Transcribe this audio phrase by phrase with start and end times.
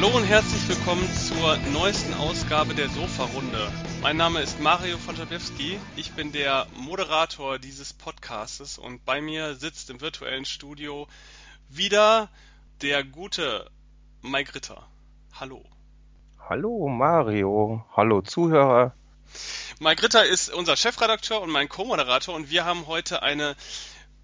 [0.00, 3.58] Hallo und herzlich willkommen zur neuesten Ausgabe der Sofa-Runde.
[4.00, 5.76] Mein Name ist Mario von Jabiewski.
[5.96, 11.08] Ich bin der Moderator dieses Podcastes und bei mir sitzt im virtuellen Studio
[11.68, 12.28] wieder
[12.80, 13.68] der gute
[14.22, 14.86] Mike Ritter.
[15.32, 15.64] Hallo.
[16.48, 17.84] Hallo Mario.
[17.96, 18.94] Hallo Zuhörer.
[19.80, 23.56] Mike Ritter ist unser Chefredakteur und mein Co-Moderator und wir haben heute eine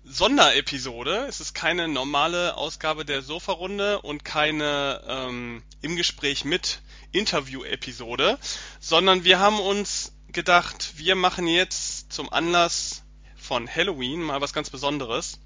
[0.05, 1.27] Sonderepisode.
[1.29, 8.39] Es ist keine normale Ausgabe der Sofa-Runde und keine ähm, im Gespräch mit Interview-Episode,
[8.81, 13.03] sondern wir haben uns gedacht, wir machen jetzt zum Anlass
[13.35, 15.39] von Halloween mal was ganz Besonderes.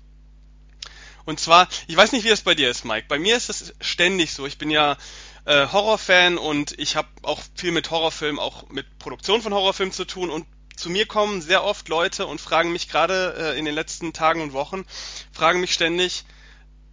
[1.24, 3.06] Und zwar, ich weiß nicht, wie es bei dir ist, Mike.
[3.08, 4.46] Bei mir ist es ständig so.
[4.46, 4.96] Ich bin ja
[5.44, 10.04] äh, Horrorfan und ich habe auch viel mit Horrorfilmen, auch mit Produktion von Horrorfilmen zu
[10.04, 10.46] tun und
[10.78, 14.40] zu mir kommen sehr oft Leute und fragen mich gerade äh, in den letzten Tagen
[14.40, 14.84] und Wochen,
[15.32, 16.24] fragen mich ständig,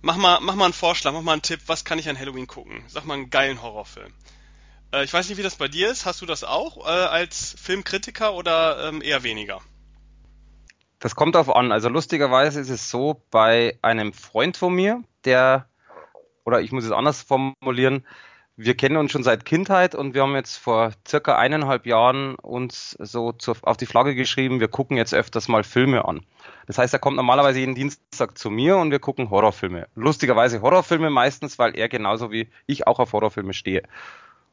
[0.02, 2.47] mach mal, mach mal einen Vorschlag, mach mal einen Tipp, was kann ich an Halloween
[2.47, 2.83] gucken?
[2.88, 4.13] Sag mal einen geilen Horrorfilm.
[4.91, 6.06] Äh, ich weiß nicht, wie das bei dir ist.
[6.06, 9.61] Hast du das auch äh, als Filmkritiker oder ähm, eher weniger?
[11.00, 11.72] Das kommt darauf an.
[11.72, 15.69] Also lustigerweise ist es so, bei einem Freund von mir, der,
[16.45, 18.06] oder ich muss es anders formulieren,
[18.58, 22.92] wir kennen uns schon seit Kindheit und wir haben jetzt vor circa eineinhalb Jahren uns
[23.00, 26.25] so zur, auf die Flagge geschrieben, wir gucken jetzt öfters mal Filme an.
[26.66, 29.88] Das heißt, er kommt normalerweise jeden Dienstag zu mir und wir gucken Horrorfilme.
[29.96, 33.84] Lustigerweise Horrorfilme meistens, weil er genauso wie ich auch auf Horrorfilme stehe.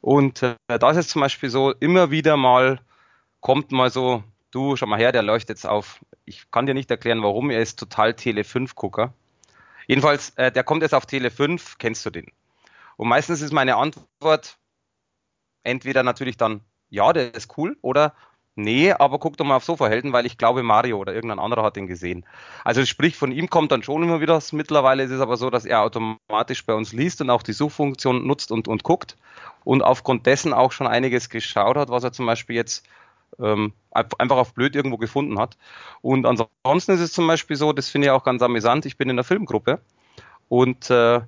[0.01, 2.81] Und äh, da ist es zum Beispiel so, immer wieder mal
[3.41, 6.05] kommt mal so, du, schau mal her, der leuchtet jetzt auf.
[6.25, 9.15] Ich kann dir nicht erklären, warum, er ist total Tele 5 Gucker.
[9.87, 12.27] Jedenfalls, äh, der kommt jetzt auf Tele 5, kennst du den?
[13.03, 14.59] Und meistens ist meine Antwort
[15.65, 18.15] entweder natürlich dann, ja, der ist cool, oder
[18.55, 21.75] nee, aber guck doch mal auf Sofahelden, weil ich glaube, Mario oder irgendein anderer hat
[21.75, 22.25] den gesehen.
[22.63, 24.53] Also sprich, von ihm kommt dann schon immer wieder was.
[24.53, 28.25] Mittlerweile ist es aber so, dass er automatisch bei uns liest und auch die Suchfunktion
[28.25, 29.17] nutzt und, und guckt
[29.65, 32.87] und aufgrund dessen auch schon einiges geschaut hat, was er zum Beispiel jetzt
[33.41, 35.59] ähm, einfach auf blöd irgendwo gefunden hat.
[36.03, 39.11] Und ansonsten ist es zum Beispiel so, das finde ich auch ganz amüsant, ich bin
[39.11, 39.81] in der Filmgruppe
[40.49, 41.23] und äh,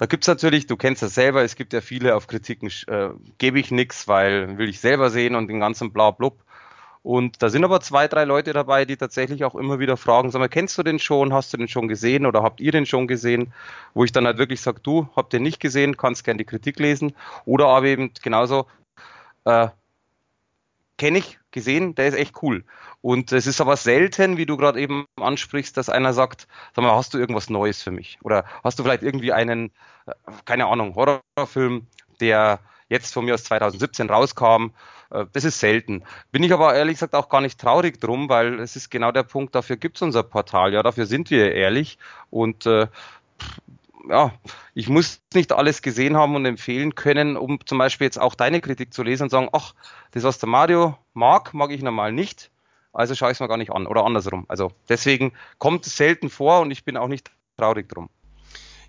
[0.00, 3.60] da gibt's natürlich, du kennst das selber, es gibt ja viele auf Kritiken, äh, gebe
[3.60, 6.42] ich nix, weil will ich selber sehen und den ganzen bla blub.
[7.02, 10.38] Und da sind aber zwei, drei Leute dabei, die tatsächlich auch immer wieder fragen, sag
[10.38, 13.08] mal, kennst du den schon, hast du den schon gesehen oder habt ihr den schon
[13.08, 13.52] gesehen?
[13.92, 16.78] Wo ich dann halt wirklich sage, du, habt den nicht gesehen, kannst gern die Kritik
[16.78, 17.12] lesen.
[17.44, 18.68] Oder aber eben genauso,
[19.44, 19.68] äh,
[20.96, 22.64] kenne ich, gesehen, der ist echt cool.
[23.00, 26.94] Und es ist aber selten, wie du gerade eben ansprichst, dass einer sagt, sag mal,
[26.94, 28.18] hast du irgendwas Neues für mich?
[28.22, 29.70] Oder hast du vielleicht irgendwie einen,
[30.06, 30.12] äh,
[30.44, 31.86] keine Ahnung, Horrorfilm,
[32.20, 32.60] der
[32.90, 34.72] jetzt von mir aus 2017 rauskam.
[35.10, 36.04] Äh, das ist selten.
[36.32, 39.22] Bin ich aber ehrlich gesagt auch gar nicht traurig drum, weil es ist genau der
[39.22, 41.98] Punkt, dafür gibt's unser Portal, ja, dafür sind wir ehrlich.
[42.28, 42.88] Und äh,
[44.08, 44.32] ja,
[44.74, 48.60] ich muss nicht alles gesehen haben und empfehlen können, um zum Beispiel jetzt auch deine
[48.60, 49.74] Kritik zu lesen und sagen, ach,
[50.12, 52.50] das, was der Mario mag, mag ich normal nicht,
[52.92, 54.46] also schaue ich es mir gar nicht an oder andersrum.
[54.48, 58.08] Also deswegen kommt es selten vor und ich bin auch nicht traurig drum.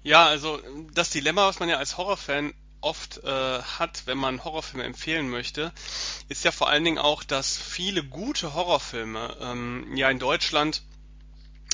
[0.03, 0.59] Ja, also
[0.93, 5.71] das Dilemma, was man ja als Horrorfan oft äh, hat, wenn man Horrorfilme empfehlen möchte,
[6.29, 10.81] ist ja vor allen Dingen auch, dass viele gute Horrorfilme ähm, ja in Deutschland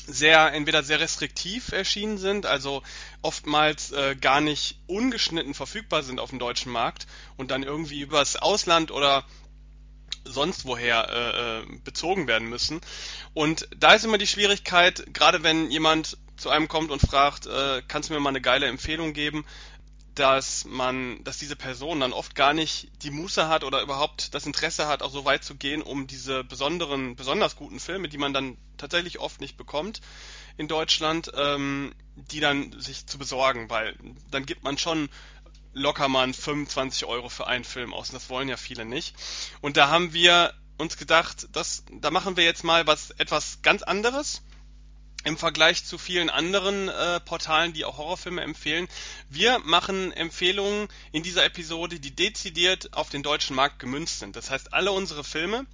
[0.08, 2.82] sehr entweder sehr restriktiv erschienen sind, also
[3.22, 8.36] oftmals äh, gar nicht ungeschnitten verfügbar sind auf dem deutschen Markt und dann irgendwie übers
[8.36, 9.24] Ausland oder
[10.24, 12.80] sonst woher äh, äh, bezogen werden müssen.
[13.34, 17.82] Und da ist immer die Schwierigkeit, gerade wenn jemand zu einem kommt und fragt, äh,
[17.86, 19.44] kannst du mir mal eine geile Empfehlung geben,
[20.18, 24.46] dass man, dass diese Person dann oft gar nicht die Muße hat oder überhaupt das
[24.46, 28.32] Interesse hat, auch so weit zu gehen, um diese besonderen, besonders guten Filme, die man
[28.32, 30.00] dann tatsächlich oft nicht bekommt
[30.56, 33.94] in Deutschland, ähm, die dann sich zu besorgen, weil
[34.30, 35.08] dann gibt man schon
[35.72, 38.08] locker mal 25 Euro für einen Film aus.
[38.08, 39.14] Und das wollen ja viele nicht.
[39.60, 43.82] Und da haben wir uns gedacht, dass, da machen wir jetzt mal was etwas ganz
[43.82, 44.42] anderes
[45.24, 48.88] im Vergleich zu vielen anderen äh, Portalen, die auch Horrorfilme empfehlen.
[49.28, 54.36] Wir machen Empfehlungen in dieser Episode, die dezidiert auf den deutschen Markt gemünzt sind.
[54.36, 55.66] Das heißt, alle unsere Filme,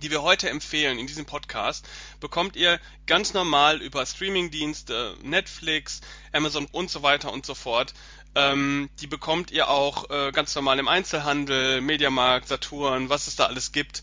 [0.00, 1.86] die wir heute empfehlen in diesem Podcast,
[2.18, 6.00] bekommt ihr ganz normal über Streamingdienste, Netflix,
[6.32, 7.92] Amazon und so weiter und so fort.
[8.34, 13.44] Ähm, die bekommt ihr auch äh, ganz normal im Einzelhandel, Mediamarkt, Saturn, was es da
[13.44, 14.02] alles gibt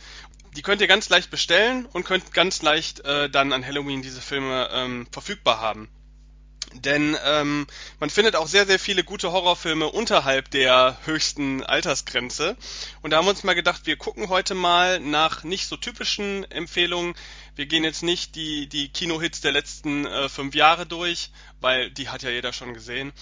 [0.56, 4.22] die könnt ihr ganz leicht bestellen und könnt ganz leicht äh, dann an Halloween diese
[4.22, 5.90] Filme ähm, verfügbar haben.
[6.74, 7.66] Denn ähm,
[8.00, 12.56] man findet auch sehr, sehr viele gute Horrorfilme unterhalb der höchsten Altersgrenze.
[13.02, 16.50] Und da haben wir uns mal gedacht, wir gucken heute mal nach nicht so typischen
[16.52, 17.16] Empfehlungen.
[17.56, 22.10] Wir gehen jetzt nicht die, die Kinohits der letzten äh, fünf Jahre durch, weil die
[22.10, 23.14] hat ja jeder schon gesehen.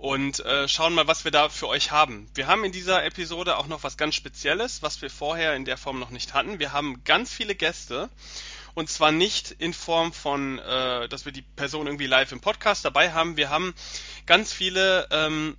[0.00, 2.30] und äh, schauen mal, was wir da für euch haben.
[2.34, 5.76] Wir haben in dieser Episode auch noch was ganz Spezielles, was wir vorher in der
[5.76, 6.58] Form noch nicht hatten.
[6.58, 8.08] Wir haben ganz viele Gäste
[8.74, 12.84] und zwar nicht in Form von, äh, dass wir die Person irgendwie live im Podcast
[12.84, 13.36] dabei haben.
[13.36, 13.74] Wir haben
[14.26, 15.56] ganz viele ähm,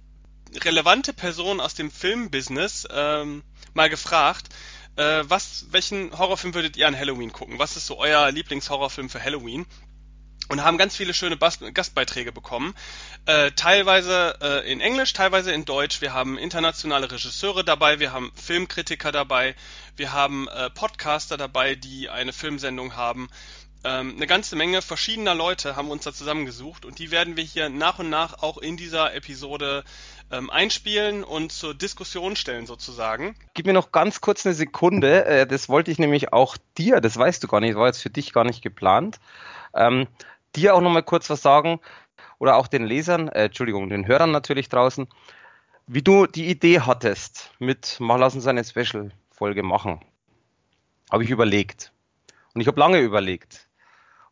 [0.63, 3.43] relevante Personen aus dem Filmbusiness ähm,
[3.73, 4.49] mal gefragt,
[4.95, 7.59] äh, was, welchen Horrorfilm würdet ihr an Halloween gucken?
[7.59, 9.65] Was ist so euer Lieblingshorrorfilm für Halloween?
[10.51, 12.75] Und haben ganz viele schöne Bas Gastbeiträge bekommen.
[13.25, 16.01] Äh, teilweise äh, in Englisch, teilweise in Deutsch.
[16.01, 19.55] Wir haben internationale Regisseure dabei, wir haben Filmkritiker dabei,
[19.95, 23.29] wir haben äh, Podcaster dabei, die eine Filmsendung haben.
[23.83, 27.69] Ähm, eine ganze Menge verschiedener Leute haben uns da zusammengesucht und die werden wir hier
[27.69, 29.83] nach und nach auch in dieser Episode
[30.31, 33.35] ähm, einspielen und zur Diskussion stellen sozusagen.
[33.53, 35.25] Gib mir noch ganz kurz eine Sekunde.
[35.25, 38.09] Äh, das wollte ich nämlich auch dir, das weißt du gar nicht, war jetzt für
[38.09, 39.19] dich gar nicht geplant.
[39.73, 40.07] Ähm,
[40.55, 41.79] dir auch nochmal kurz was sagen
[42.39, 45.07] oder auch den Lesern, äh, Entschuldigung, den Hörern natürlich draußen,
[45.87, 50.01] wie du die Idee hattest mit, mal lass uns eine Special-Folge machen.
[51.11, 51.91] Habe ich überlegt.
[52.53, 53.67] Und ich habe lange überlegt.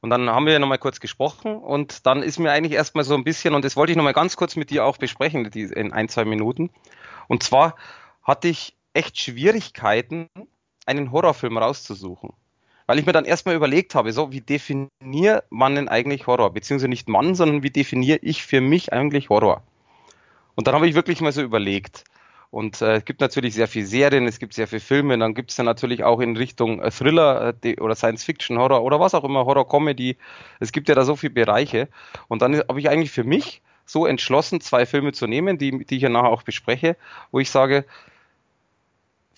[0.01, 3.25] Und dann haben wir nochmal kurz gesprochen und dann ist mir eigentlich erstmal so ein
[3.25, 6.24] bisschen, und das wollte ich nochmal ganz kurz mit dir auch besprechen in ein, zwei
[6.24, 6.69] Minuten.
[7.27, 7.75] Und zwar
[8.24, 10.30] hatte ich echt Schwierigkeiten,
[10.86, 12.33] einen Horrorfilm rauszusuchen
[12.89, 16.51] weil ich mir dann erstmal überlegt habe, so, wie definiert man denn eigentlich Horror?
[16.51, 19.62] Beziehungsweise nicht Mann, sondern wie definiere ich für mich eigentlich Horror?
[20.56, 22.03] Und dann habe ich wirklich mal so überlegt.
[22.50, 25.51] Und äh, es gibt natürlich sehr viele Serien, es gibt sehr viele Filme, dann gibt
[25.51, 29.13] es ja natürlich auch in Richtung äh, Thriller äh, oder Science Fiction, Horror oder was
[29.13, 30.18] auch immer, Horror Comedy.
[30.59, 31.89] Es gibt ja da so viele Bereiche.
[32.27, 35.97] Und dann habe ich eigentlich für mich so entschlossen, zwei Filme zu nehmen, die, die
[35.97, 36.97] ich ja nachher auch bespreche,
[37.30, 37.86] wo ich sage,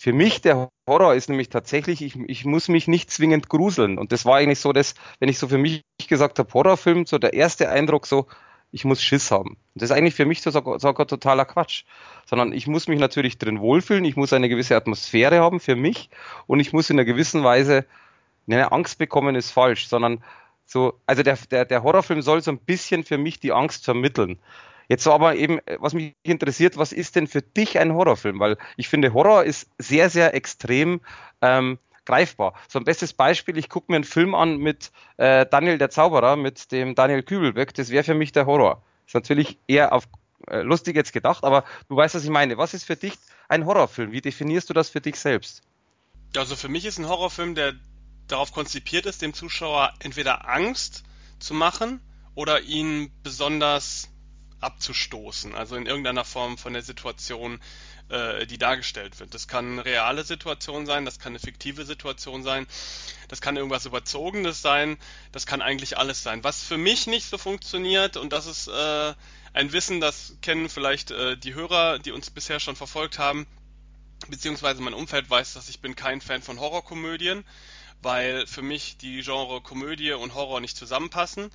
[0.02, 4.00] für mich der Horror ist nämlich tatsächlich, ich, ich muss mich nicht zwingend gruseln.
[4.00, 7.20] Und das war eigentlich so, dass, wenn ich so für mich gesagt habe, Horrorfilm, so
[7.20, 8.26] der erste Eindruck so,
[8.72, 9.50] ich muss Schiss haben.
[9.50, 11.84] Und das ist eigentlich für mich sogar, sogar totaler Quatsch.
[12.26, 16.10] Sondern ich muss mich natürlich drin wohlfühlen, ich muss eine gewisse Atmosphäre haben für mich
[16.48, 17.86] und ich muss in einer gewissen Weise,
[18.48, 20.24] eine Angst bekommen ist falsch, sondern
[20.66, 24.40] so, also der, der, der Horrorfilm soll so ein bisschen für mich die Angst vermitteln.
[24.92, 28.42] Jetzt aber eben, äh, was mich interessiert, was ist denn für dich ein Horrorfilm?
[28.42, 31.00] Weil ich finde, Horror ist sehr, sehr extrem
[31.42, 32.56] ähm, greifbar.
[32.68, 36.36] So ein bestes Beispiel, ich gucke mir einen Film an mit äh, Daniel der Zauberer,
[36.36, 38.84] mit dem Daniel Kübelböck, das wäre für mich der Horror.
[39.08, 40.10] Ist natürlich eher auf
[40.48, 42.58] äh, lustig jetzt gedacht, aber du weißt, was ich meine.
[42.58, 43.14] Was ist für dich
[43.48, 44.12] ein Horrorfilm?
[44.12, 45.62] Wie definierst du das für dich selbst?
[46.36, 47.76] Also für mich ist ein Horrorfilm, der
[48.28, 51.04] darauf konzipiert ist, dem Zuschauer entweder Angst
[51.40, 52.02] zu machen
[52.36, 54.11] oder ihn besonders
[54.62, 57.60] abzustoßen, also in irgendeiner Form von der Situation,
[58.10, 59.34] äh, die dargestellt wird.
[59.34, 62.68] Das kann eine reale Situation sein, das kann eine fiktive Situation sein,
[63.28, 64.98] das kann irgendwas Überzogenes sein,
[65.32, 66.44] das kann eigentlich alles sein.
[66.44, 69.14] Was für mich nicht so funktioniert, und das ist äh,
[69.54, 73.48] ein Wissen, das kennen vielleicht äh, die Hörer, die uns bisher schon verfolgt haben,
[74.30, 77.44] beziehungsweise mein Umfeld weiß, dass ich bin kein Fan von Horrorkomödien,
[78.02, 81.52] weil für mich die Genre Komödie und Horror nicht zusammenpassen.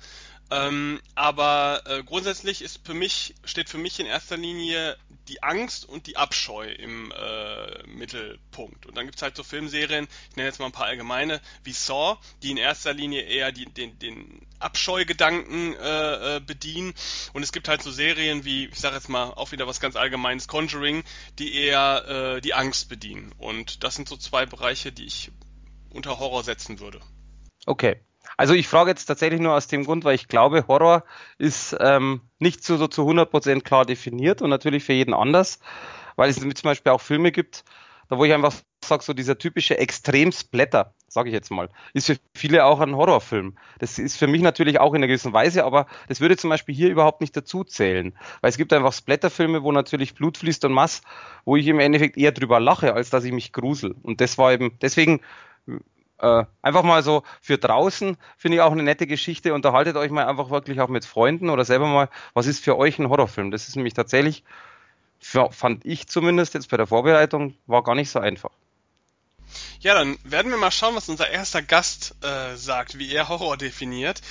[0.49, 5.87] Ähm, aber äh, grundsätzlich ist für mich, steht für mich in erster Linie die Angst
[5.87, 8.85] und die Abscheu im äh, Mittelpunkt.
[8.85, 12.17] Und dann gibt's halt so Filmserien, ich nenne jetzt mal ein paar allgemeine, wie Saw,
[12.43, 16.93] die in erster Linie eher die, den, den Abscheugedanken äh, äh, bedienen.
[17.33, 19.97] Und es gibt halt so Serien wie, ich sage jetzt mal auch wieder was ganz
[19.97, 21.03] Allgemeines, Conjuring,
[21.39, 23.33] die eher äh, die Angst bedienen.
[23.37, 25.29] Und das sind so zwei Bereiche, die ich
[25.97, 26.99] unter Horror setzen würde.
[27.65, 27.97] Okay.
[28.37, 31.03] Also ich frage jetzt tatsächlich nur aus dem Grund, weil ich glaube, Horror
[31.37, 35.59] ist ähm, nicht so, so zu 100% klar definiert und natürlich für jeden anders,
[36.15, 37.63] weil es zum Beispiel auch Filme gibt,
[38.09, 42.17] da wo ich einfach sage, so dieser typische Extremsplatter, sage ich jetzt mal, ist für
[42.35, 43.57] viele auch ein Horrorfilm.
[43.79, 46.75] Das ist für mich natürlich auch in einer gewissen Weise, aber das würde zum Beispiel
[46.75, 50.73] hier überhaupt nicht dazu zählen, weil es gibt einfach Splatterfilme, wo natürlich Blut fließt und
[50.73, 51.01] Mass,
[51.43, 53.95] wo ich im Endeffekt eher drüber lache, als dass ich mich grusel.
[54.03, 55.21] Und das war eben, deswegen
[56.19, 59.53] äh, einfach mal so für draußen finde ich auch eine nette Geschichte.
[59.53, 62.99] Unterhaltet euch mal einfach wirklich auch mit Freunden oder selber mal, was ist für euch
[62.99, 63.51] ein Horrorfilm?
[63.51, 64.43] Das ist nämlich tatsächlich,
[65.19, 68.51] fand ich zumindest jetzt bei der Vorbereitung, war gar nicht so einfach.
[69.79, 73.57] Ja, dann werden wir mal schauen, was unser erster Gast äh, sagt, wie er Horror
[73.57, 74.21] definiert.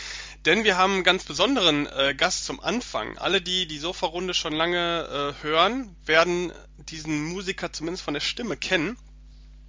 [0.44, 3.16] Denn wir haben einen ganz besonderen äh, Gast zum Anfang.
[3.18, 8.56] Alle, die die Sofa-Runde schon lange äh, hören, werden diesen Musiker zumindest von der Stimme
[8.56, 8.96] kennen.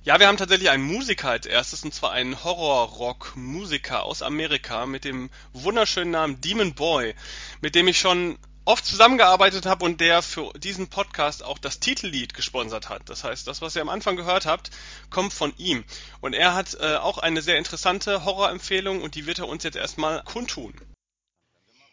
[0.07, 5.03] Ja, wir haben tatsächlich einen Musiker als erstes, und zwar einen Horror-Rock-Musiker aus Amerika mit
[5.03, 7.13] dem wunderschönen Namen Demon Boy,
[7.59, 12.33] mit dem ich schon oft zusammengearbeitet habe und der für diesen Podcast auch das Titellied
[12.33, 13.01] gesponsert hat.
[13.09, 14.71] Das heißt, das, was ihr am Anfang gehört habt,
[15.09, 15.83] kommt von ihm.
[16.21, 19.75] Und er hat äh, auch eine sehr interessante Horrorempfehlung und die wird er uns jetzt
[19.75, 20.73] erstmal kundtun.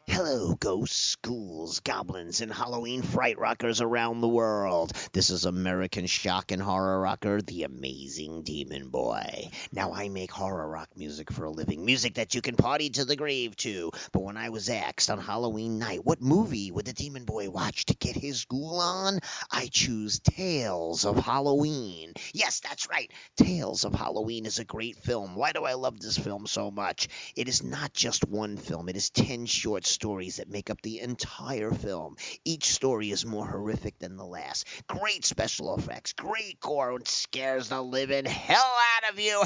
[0.07, 4.93] Hello, ghosts, ghouls, goblins, and Halloween fright rockers around the world.
[5.13, 9.51] This is American shock and horror rocker, the amazing Demon Boy.
[9.73, 13.07] Now, I make horror rock music for a living, music that you can party to
[13.07, 13.93] the grave to.
[14.13, 17.87] But when I was asked on Halloween night, what movie would the Demon Boy watch
[17.87, 19.21] to get his ghoul on?
[19.51, 22.13] I choose Tales of Halloween.
[22.35, 23.11] Yes, that's right.
[23.37, 25.35] Tales of Halloween is a great film.
[25.35, 27.09] Why do I love this film so much?
[27.35, 31.01] It is not just one film, it is 10 short stories that make up the
[31.01, 32.17] entire film.
[32.45, 34.67] Each story is more horrific than the last.
[34.89, 39.43] Great special effects, great gore, and scares the living hell out of you.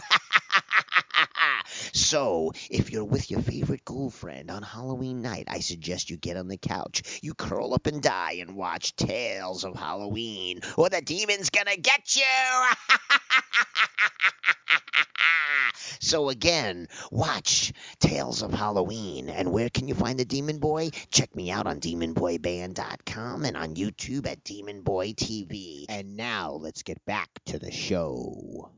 [1.92, 6.36] so, if you're with your favorite ghoul friend on Halloween night, I suggest you get
[6.36, 11.02] on the couch, you curl up and die, and watch Tales of Halloween, or the
[11.02, 12.22] demon's gonna get you.
[16.00, 19.28] So again, watch Tales of Halloween.
[19.28, 20.90] And where can you find the Demon Boy?
[21.10, 25.86] Check me out on demonboyband.com and on YouTube at Demon Boy TV.
[25.88, 28.70] And now let's get back to the show.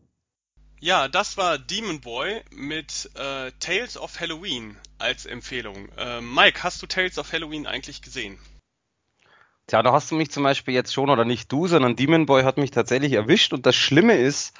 [0.81, 5.91] Ja, das war Demon Boy mit äh, Tales of Halloween als Empfehlung.
[5.99, 8.39] Äh, Mike, hast du Tales of Halloween eigentlich gesehen?
[9.67, 12.45] Tja, da hast du mich zum Beispiel jetzt schon, oder nicht du, sondern Demon Boy
[12.45, 13.53] hat mich tatsächlich erwischt.
[13.53, 14.55] Und das Schlimme ist,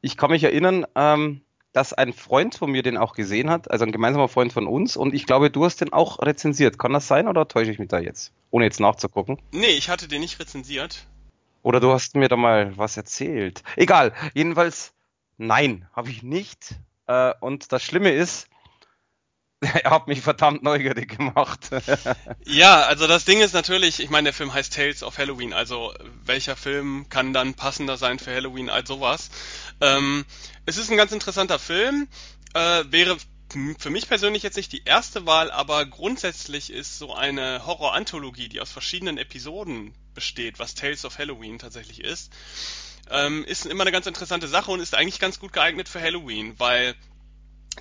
[0.00, 1.42] ich kann mich erinnern, ähm,
[1.76, 4.96] dass ein Freund von mir den auch gesehen hat, also ein gemeinsamer Freund von uns.
[4.96, 6.78] Und ich glaube, du hast den auch rezensiert.
[6.78, 8.32] Kann das sein oder täusche ich mich da jetzt?
[8.50, 9.38] Ohne jetzt nachzugucken.
[9.52, 11.06] Nee, ich hatte den nicht rezensiert.
[11.62, 13.62] Oder du hast mir da mal was erzählt.
[13.76, 14.14] Egal.
[14.32, 14.94] Jedenfalls,
[15.36, 16.76] nein, habe ich nicht.
[17.08, 18.48] Äh, und das Schlimme ist,
[19.60, 21.70] er hat mich verdammt neugierig gemacht.
[22.44, 25.94] ja, also das Ding ist natürlich, ich meine, der Film heißt Tales of Halloween, also
[26.24, 29.30] welcher Film kann dann passender sein für Halloween als sowas?
[29.80, 30.26] Ähm,
[30.66, 32.08] es ist ein ganz interessanter Film,
[32.54, 33.16] äh, wäre
[33.78, 38.60] für mich persönlich jetzt nicht die erste Wahl, aber grundsätzlich ist so eine Horror-Anthologie, die
[38.60, 42.32] aus verschiedenen Episoden besteht, was Tales of Halloween tatsächlich ist,
[43.08, 46.58] ähm, ist immer eine ganz interessante Sache und ist eigentlich ganz gut geeignet für Halloween,
[46.58, 46.96] weil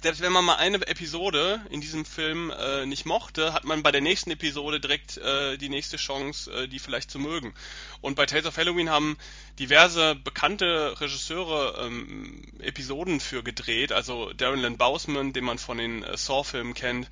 [0.01, 3.91] selbst wenn man mal eine Episode in diesem Film äh, nicht mochte, hat man bei
[3.91, 7.53] der nächsten Episode direkt äh, die nächste Chance, äh, die vielleicht zu mögen.
[8.01, 9.17] Und bei Tales of Halloween haben
[9.57, 16.03] diverse bekannte Regisseure ähm, Episoden für gedreht, also Darren Lynn Bousman, den man von den
[16.03, 17.09] äh, Saw-Filmen kennt,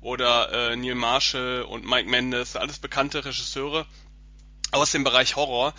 [0.00, 3.86] oder äh, Neil Marshall und Mike Mendes, alles bekannte Regisseure
[4.72, 5.74] aus dem Bereich Horror.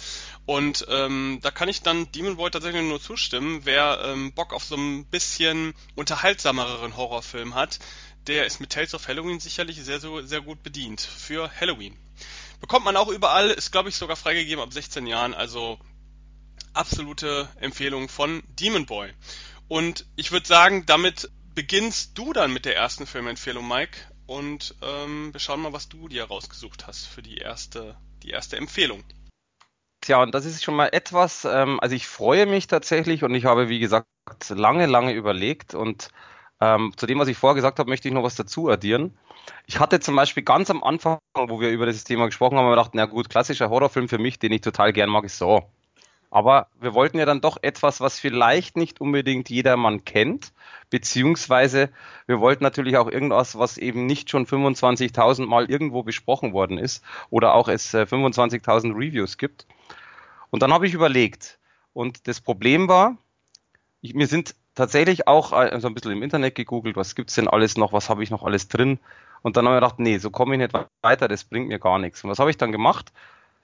[0.45, 3.61] Und ähm, da kann ich dann Demon Void tatsächlich nur zustimmen.
[3.63, 7.79] Wer ähm, Bock auf so ein bisschen unterhaltsameren Horrorfilm hat,
[8.27, 11.97] der ist mit Tales of Halloween sicherlich sehr, sehr, sehr gut bedient für Halloween.
[12.59, 15.79] Bekommt man auch überall, ist glaube ich sogar freigegeben ab 16 Jahren, also
[16.73, 19.13] absolute Empfehlung von Demon Boy.
[19.67, 23.97] Und ich würde sagen, damit beginnst du dann mit der ersten Filmempfehlung, Mike.
[24.27, 28.57] Und ähm, wir schauen mal, was du dir rausgesucht hast für die erste, die erste
[28.57, 29.03] Empfehlung.
[30.01, 33.45] Tja, und das ist schon mal etwas, ähm, also ich freue mich tatsächlich und ich
[33.45, 34.07] habe, wie gesagt,
[34.49, 36.09] lange, lange überlegt und
[36.61, 39.17] ähm, zu dem, was ich vorher gesagt habe, möchte ich noch was dazu addieren.
[39.65, 42.91] Ich hatte zum Beispiel ganz am Anfang, wo wir über dieses Thema gesprochen haben, gedacht,
[42.93, 45.69] na gut, klassischer Horrorfilm für mich, den ich total gern mag, ist so.
[46.29, 50.51] Aber wir wollten ja dann doch etwas, was vielleicht nicht unbedingt jedermann kennt,
[50.89, 51.89] beziehungsweise
[52.25, 57.03] wir wollten natürlich auch irgendwas, was eben nicht schon 25.000 Mal irgendwo besprochen worden ist
[57.29, 59.67] oder auch es äh, 25.000 Reviews gibt.
[60.49, 61.59] Und dann habe ich überlegt
[61.93, 63.17] und das Problem war,
[64.01, 67.47] ich, mir sind tatsächlich auch äh, so ein bisschen im Internet gegoogelt, was gibt's denn
[67.47, 68.99] alles noch, was habe ich noch alles drin
[69.41, 71.99] und dann habe ich gedacht, nee, so komme ich nicht weiter, das bringt mir gar
[71.99, 72.23] nichts.
[72.23, 73.11] Und was habe ich dann gemacht?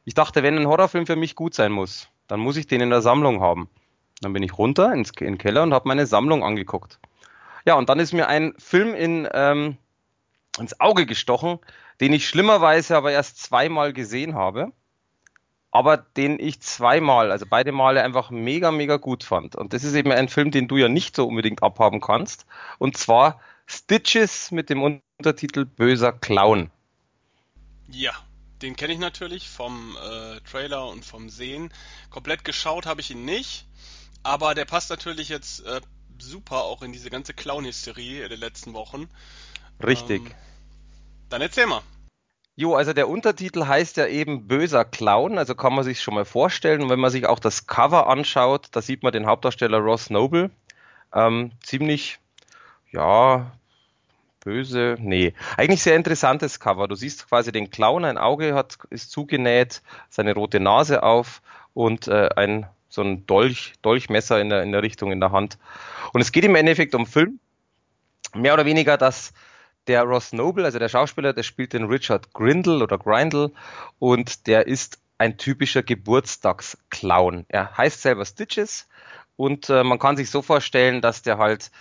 [0.05, 2.90] Ich dachte, wenn ein Horrorfilm für mich gut sein muss, dann muss ich den in
[2.90, 3.70] der Sammlung haben.
[4.22, 6.98] Dann bin ich runter ins, in den Keller und habe meine Sammlung angeguckt.
[7.63, 9.78] Ja, und dann ist mir ein Film in, ähm,
[10.58, 11.60] ins Auge gestochen,
[12.02, 14.72] den ich schlimmerweise aber erst zweimal gesehen habe,
[15.70, 19.56] aber den ich zweimal, also beide Male einfach mega, mega gut fand.
[19.56, 22.48] Und das ist eben ein Film, den du ja nicht so unbedingt abhaben kannst.
[22.80, 26.72] Und zwar Stitches mit dem Untertitel Böser Clown.
[27.90, 28.13] Ja,
[28.63, 31.72] den kenne ich natürlich vom äh, Trailer und vom Sehen.
[32.10, 33.67] Komplett geschaut habe ich ihn nicht,
[34.24, 35.82] aber der passt natürlich jetzt äh,
[36.17, 39.10] super auch in diese ganze Clown-Hysterie der letzten Wochen.
[39.86, 40.22] Richtig.
[40.22, 40.32] Ähm,
[41.29, 41.82] dann erzähl mal.
[42.55, 46.25] Jo, also der Untertitel heißt ja eben Böser Clown, also kann man sich schon mal
[46.25, 46.84] vorstellen.
[46.84, 50.51] Und wenn man sich auch das Cover anschaut, da sieht man den Hauptdarsteller Ross Noble.
[51.13, 52.20] Ähm, ziemlich,
[52.91, 53.51] ja,
[54.44, 55.34] böse, nee.
[55.58, 56.88] Eigentlich sehr interessantes Cover.
[56.88, 61.42] Du siehst quasi den Clown, ein Auge hat, ist zugenäht, seine rote Nase auf
[61.74, 65.58] und äh, ein so ein Dolch, Dolchmesser in der, in der Richtung in der Hand.
[66.14, 67.40] Und es geht im Endeffekt um Film.
[68.36, 69.34] Mehr oder weniger, dass
[69.88, 73.52] der Ross Noble, also der Schauspieler, der spielt den Richard Grindle oder Grindle
[74.00, 77.46] und der ist ein typischer Geburtstagsclown.
[77.50, 78.88] Er heißt selber Stitches
[79.36, 81.72] und äh, man kann sich so vorstellen, dass der halt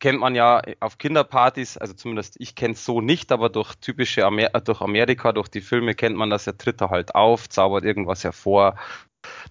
[0.00, 4.24] kennt man ja auf Kinderpartys, also zumindest ich kenne es so nicht, aber durch typische
[4.24, 7.84] Amer durch Amerika, durch die Filme kennt man das, er tritt er halt auf, zaubert
[7.84, 8.76] irgendwas hervor,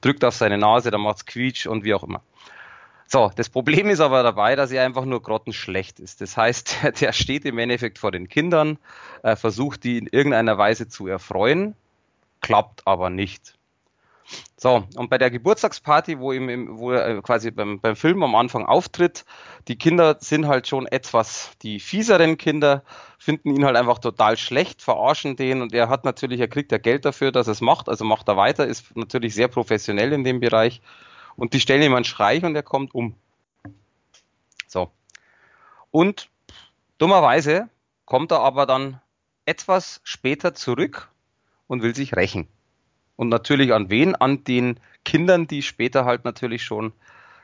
[0.02, 2.22] drückt auf seine Nase, dann macht's quietsch und wie auch immer.
[3.10, 6.20] So, das Problem ist aber dabei, dass er einfach nur grottenschlecht ist.
[6.20, 8.78] Das heißt, der steht im Endeffekt vor den Kindern,
[9.24, 11.76] äh, versucht die in irgendeiner Weise zu erfreuen,
[12.42, 13.58] klappt aber nicht.
[14.58, 18.36] So, und bei der Geburtstagsparty, wo ihm wo er äh, quasi beim, beim Film am
[18.36, 19.24] Anfang auftritt,
[19.68, 22.84] die Kinder sind halt schon etwas, die fieseren Kinder
[23.18, 26.78] finden ihn halt einfach total schlecht, verarschen den und er hat natürlich, er kriegt ja
[26.78, 30.24] Geld dafür, dass er es macht, also macht er weiter, ist natürlich sehr professionell in
[30.24, 30.82] dem Bereich
[31.38, 33.16] und die stellen ihm einen Streich und er kommt um.
[34.68, 34.92] So.
[35.92, 36.30] Und
[36.98, 37.70] dummerweise
[38.06, 39.00] kommt er aber dann
[39.46, 41.10] etwas später zurück
[41.68, 42.48] und will sich rächen.
[43.18, 44.16] Und natürlich an wen?
[44.16, 46.94] An den Kindern, die später halt natürlich schon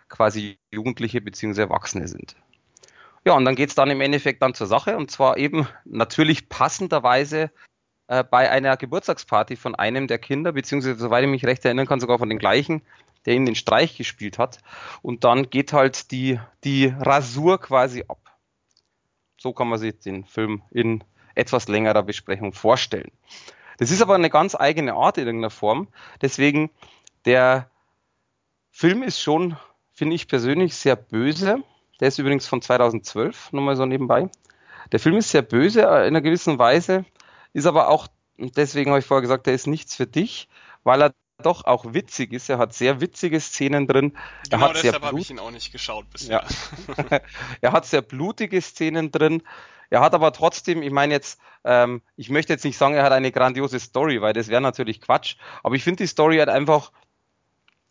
[0.08, 1.62] quasi Jugendliche bzw.
[1.62, 2.36] Erwachsene sind.
[3.26, 7.52] Ja, und dann geht's dann im Endeffekt dann zur Sache und zwar eben natürlich passenderweise
[8.08, 12.00] äh, bei einer Geburtstagsparty von einem der Kinder, beziehungsweise soweit ich mich recht erinnern kann,
[12.00, 12.82] sogar von den gleichen,
[13.26, 14.60] der ihm den Streich gespielt hat.
[15.02, 18.20] Und dann geht halt die, die Rasur quasi ab.
[19.38, 23.12] So kann man sich den Film in etwas längerer Besprechung vorstellen.
[23.78, 25.88] Das ist aber eine ganz eigene Art in irgendeiner Form.
[26.22, 26.70] Deswegen,
[27.26, 27.70] der
[28.72, 29.58] Film ist schon,
[29.92, 31.64] finde ich persönlich, sehr böse.
[32.00, 34.30] Der ist übrigens von 2012, nochmal so nebenbei.
[34.92, 37.06] Der Film ist sehr böse in einer gewissen Weise,
[37.54, 38.08] ist aber auch,
[38.38, 40.50] deswegen habe ich vorher gesagt, der ist nichts für dich,
[40.84, 41.14] weil er
[41.46, 42.50] doch auch witzig ist.
[42.50, 44.18] Er hat sehr witzige Szenen drin.
[44.50, 46.44] Er genau deshalb habe ich ihn auch nicht geschaut bisher.
[46.98, 47.20] Ja.
[47.62, 49.44] er hat sehr blutige Szenen drin.
[49.90, 53.12] Er hat aber trotzdem, ich meine jetzt, ähm, ich möchte jetzt nicht sagen, er hat
[53.12, 55.36] eine grandiose Story, weil das wäre natürlich Quatsch.
[55.62, 56.92] Aber ich finde die Story halt einfach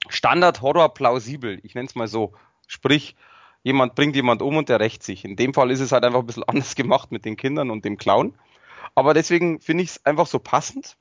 [0.08, 1.60] Standard-Horror plausibel.
[1.62, 2.34] Ich nenne es mal so.
[2.66, 3.14] Sprich,
[3.62, 5.24] jemand bringt jemand um und der rächt sich.
[5.24, 7.84] In dem Fall ist es halt einfach ein bisschen anders gemacht mit den Kindern und
[7.84, 8.34] dem Clown.
[8.94, 10.96] Aber deswegen finde ich es einfach so passend.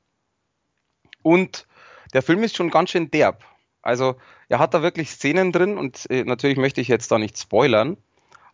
[1.24, 1.68] Und
[2.14, 3.44] der Film ist schon ganz schön derb.
[3.82, 4.16] Also
[4.50, 7.98] er hat da wirklich Szenen drin und äh, natürlich möchte ich jetzt da nicht spoilern,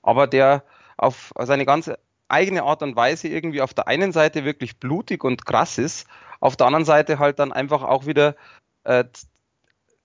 [0.02, 0.64] aber der
[0.96, 5.46] auf seine ganze eigene Art und Weise irgendwie auf der einen Seite wirklich blutig und
[5.46, 6.08] krass ist,
[6.40, 8.36] auf der anderen Seite halt dann einfach auch wieder,
[8.84, 9.06] äh,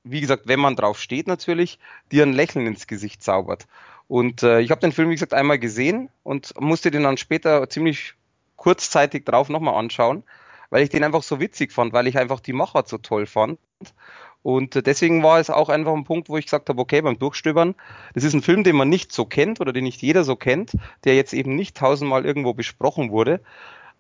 [0.05, 1.79] wie gesagt, wenn man drauf steht natürlich,
[2.11, 3.67] dir ein Lächeln ins Gesicht zaubert.
[4.09, 7.69] Und äh, ich habe den Film, wie gesagt, einmal gesehen und musste den dann später
[7.69, 8.15] ziemlich
[8.57, 10.25] kurzzeitig drauf nochmal anschauen
[10.73, 13.59] weil ich den einfach so witzig fand, weil ich einfach die Macher so toll fand.
[14.43, 17.75] Und deswegen war es auch einfach ein Punkt, wo ich gesagt habe, okay, beim Durchstöbern,
[18.15, 20.73] das ist ein Film, den man nicht so kennt oder den nicht jeder so kennt,
[21.05, 23.43] der jetzt eben nicht tausendmal irgendwo besprochen wurde,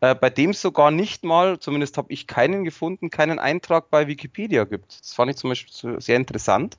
[0.01, 4.07] äh, bei dem es sogar nicht mal, zumindest habe ich keinen gefunden, keinen Eintrag bei
[4.09, 4.99] Wikipedia gibt.
[4.99, 6.79] Das fand ich zum Beispiel sehr interessant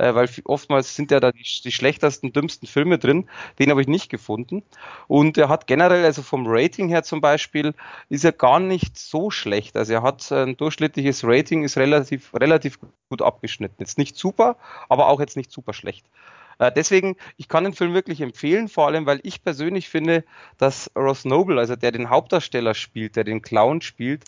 [0.00, 3.28] äh, weil oftmals sind ja da die, die, schlechtesten, dümmsten Filme drin.
[3.58, 4.62] Den habe ich nicht gefunden.
[5.08, 7.74] Und er hat generell, also vom Rating her zum Beispiel,
[8.08, 9.76] ist er gar nicht so schlecht.
[9.76, 13.76] Also er hat ein durchschnittliches Rating, ist relativ, relativ gut abgeschnitten.
[13.78, 14.56] Jetzt nicht super,
[14.88, 16.06] aber auch jetzt nicht super schlecht.
[16.58, 20.24] Äh, deswegen, ich kann den Film wirklich empfehlen, vor allem, weil ich persönlich finde,
[20.58, 24.24] dass Ross Noble, also der den Hauptdarsteller spielt, der den Clown spielt,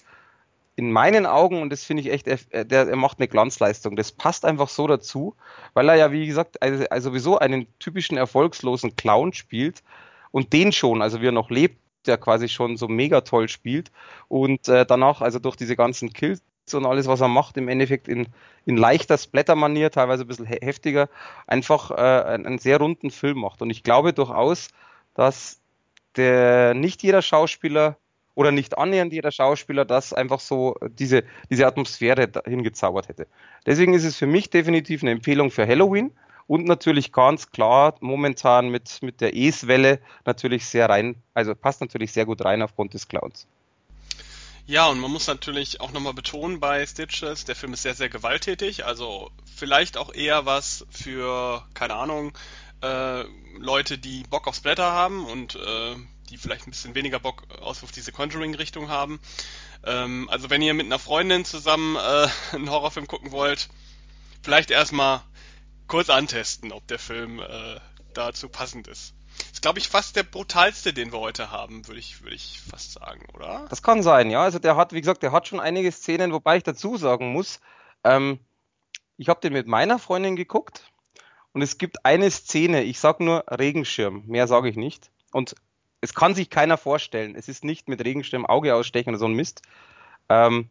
[0.82, 3.94] in meinen Augen, und das finde ich echt, er, der, er macht eine Glanzleistung.
[3.94, 5.36] Das passt einfach so dazu,
[5.74, 9.84] weil er ja, wie gesagt, also, also sowieso einen typischen erfolgslosen Clown spielt
[10.32, 13.92] und den schon, also wie er noch lebt, der quasi schon so mega toll spielt
[14.26, 16.42] und äh, danach, also durch diese ganzen Kills
[16.72, 18.26] und alles, was er macht, im Endeffekt in,
[18.66, 21.08] in leichter Splatter-Manier, teilweise ein bisschen heftiger,
[21.46, 23.62] einfach äh, einen sehr runden Film macht.
[23.62, 24.68] Und ich glaube durchaus,
[25.14, 25.60] dass
[26.16, 27.98] der nicht jeder Schauspieler
[28.34, 33.26] oder nicht annähernd jeder Schauspieler das einfach so diese, diese Atmosphäre hingezaubert hätte.
[33.66, 36.12] Deswegen ist es für mich definitiv eine Empfehlung für Halloween
[36.46, 42.12] und natürlich ganz klar momentan mit, mit der Es-Welle natürlich sehr rein, also passt natürlich
[42.12, 43.46] sehr gut rein aufgrund des Clowns.
[44.66, 48.08] Ja, und man muss natürlich auch nochmal betonen bei Stitches, der Film ist sehr, sehr
[48.08, 52.32] gewalttätig, also vielleicht auch eher was für, keine Ahnung,
[52.80, 53.24] äh,
[53.58, 55.96] Leute, die Bock aufs Blätter haben und äh,
[56.32, 59.20] die vielleicht ein bisschen weniger Bock auf diese Conjuring-Richtung haben.
[59.84, 63.68] Ähm, also wenn ihr mit einer Freundin zusammen äh, einen Horrorfilm gucken wollt,
[64.42, 65.20] vielleicht erstmal
[65.86, 67.80] kurz antesten, ob der Film äh,
[68.14, 69.14] dazu passend ist.
[69.52, 72.92] Ist, glaube ich, fast der brutalste, den wir heute haben, würde ich, würde ich fast
[72.92, 73.66] sagen, oder?
[73.70, 74.42] Das kann sein, ja.
[74.42, 77.60] Also der hat, wie gesagt, der hat schon einige Szenen, wobei ich dazu sagen muss,
[78.04, 78.38] ähm,
[79.16, 80.90] ich habe den mit meiner Freundin geguckt
[81.52, 85.10] und es gibt eine Szene, ich sag nur Regenschirm, mehr sage ich nicht.
[85.32, 85.54] Und
[86.02, 87.34] es kann sich keiner vorstellen.
[87.36, 89.62] Es ist nicht mit Regenschirm Auge ausstechen oder so ein Mist.
[90.28, 90.68] Ähm,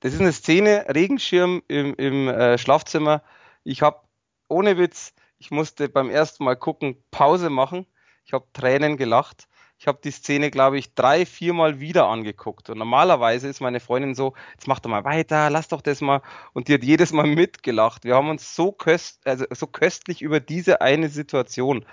[0.00, 3.22] das ist eine Szene, Regenschirm im, im äh, Schlafzimmer.
[3.64, 4.00] Ich habe,
[4.48, 7.86] ohne Witz, ich musste beim ersten Mal gucken, Pause machen.
[8.24, 9.48] Ich habe Tränen gelacht.
[9.78, 12.70] Ich habe die Szene, glaube ich, drei, viermal wieder angeguckt.
[12.70, 16.22] Und normalerweise ist meine Freundin so, jetzt mach doch mal weiter, lass doch das mal.
[16.54, 18.04] Und die hat jedes Mal mitgelacht.
[18.04, 21.84] Wir haben uns so, köst, also so köstlich über diese eine Situation,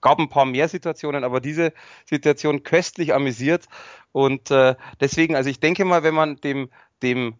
[0.00, 1.72] gab ein paar mehr Situationen, aber diese
[2.04, 3.66] Situation köstlich amüsiert.
[4.12, 6.70] Und äh, deswegen, also ich denke mal, wenn man dem,
[7.02, 7.38] dem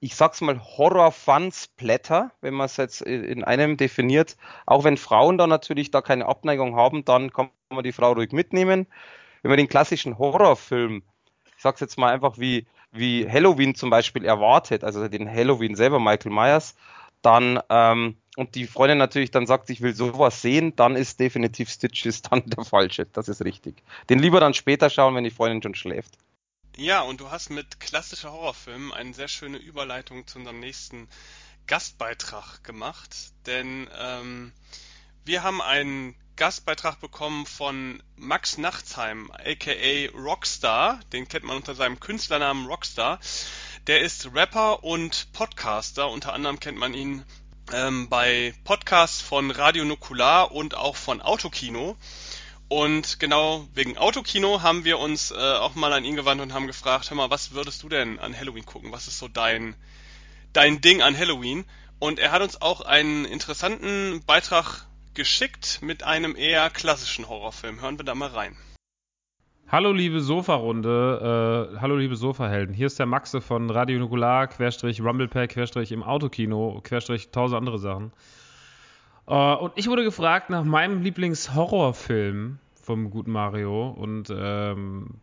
[0.00, 4.36] ich sag's mal, Horror-Fun-Splatter, wenn man es jetzt in einem definiert.
[4.64, 8.32] Auch wenn Frauen da natürlich da keine Abneigung haben, dann kann man die Frau ruhig
[8.32, 8.86] mitnehmen.
[9.42, 11.02] Wenn man den klassischen Horrorfilm,
[11.56, 16.00] ich sag's jetzt mal einfach wie, wie Halloween zum Beispiel erwartet, also den Halloween selber,
[16.00, 16.74] Michael Myers,
[17.20, 21.68] dann, ähm, und die Freundin natürlich dann sagt, ich will sowas sehen, dann ist definitiv
[21.68, 23.04] Stitches dann der falsche.
[23.12, 23.82] Das ist richtig.
[24.08, 26.16] Den lieber dann später schauen, wenn die Freundin schon schläft.
[26.80, 31.10] Ja, und du hast mit klassischer Horrorfilmen eine sehr schöne Überleitung zu unserem nächsten
[31.66, 33.14] Gastbeitrag gemacht,
[33.44, 34.50] denn ähm,
[35.26, 42.00] wir haben einen Gastbeitrag bekommen von Max Nachtsheim, aka Rockstar, den kennt man unter seinem
[42.00, 43.20] Künstlernamen Rockstar.
[43.86, 47.26] Der ist Rapper und Podcaster, unter anderem kennt man ihn
[47.74, 51.98] ähm, bei Podcasts von Radio Nukular und auch von Autokino.
[52.72, 56.68] Und genau wegen Autokino haben wir uns äh, auch mal an ihn gewandt und haben
[56.68, 58.92] gefragt, hör mal, was würdest du denn an Halloween gucken?
[58.92, 59.74] Was ist so dein,
[60.52, 61.64] dein Ding an Halloween?
[61.98, 67.80] Und er hat uns auch einen interessanten Beitrag geschickt mit einem eher klassischen Horrorfilm.
[67.80, 68.56] Hören wir da mal rein.
[69.66, 72.72] Hallo liebe Sofa-Runde, äh, hallo liebe Sofa-Helden.
[72.72, 77.80] Hier ist der Maxe von Radio Nukular, Querstrich Rumblepack, Querstrich im Autokino, Querstrich tausend andere
[77.80, 78.12] Sachen.
[79.30, 83.90] Uh, und ich wurde gefragt nach meinem Lieblingshorrorfilm vom guten Mario.
[83.90, 85.20] Und ähm,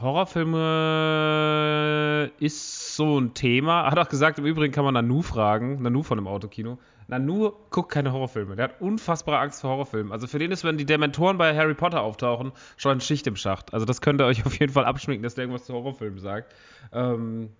[0.00, 3.88] Horrorfilme ist so ein Thema.
[3.88, 6.78] Hat auch gesagt, im Übrigen kann man Nanu fragen, Nanu von dem Autokino.
[7.06, 8.56] Nanu guckt keine Horrorfilme.
[8.56, 10.10] Der hat unfassbare Angst vor Horrorfilmen.
[10.10, 13.36] Also für den ist, wenn die Dementoren bei Harry Potter auftauchen, schon ein Schicht im
[13.36, 13.72] Schacht.
[13.72, 16.52] Also das könnt ihr euch auf jeden Fall abschminken, dass der irgendwas zu Horrorfilmen sagt.
[16.92, 17.50] Ähm,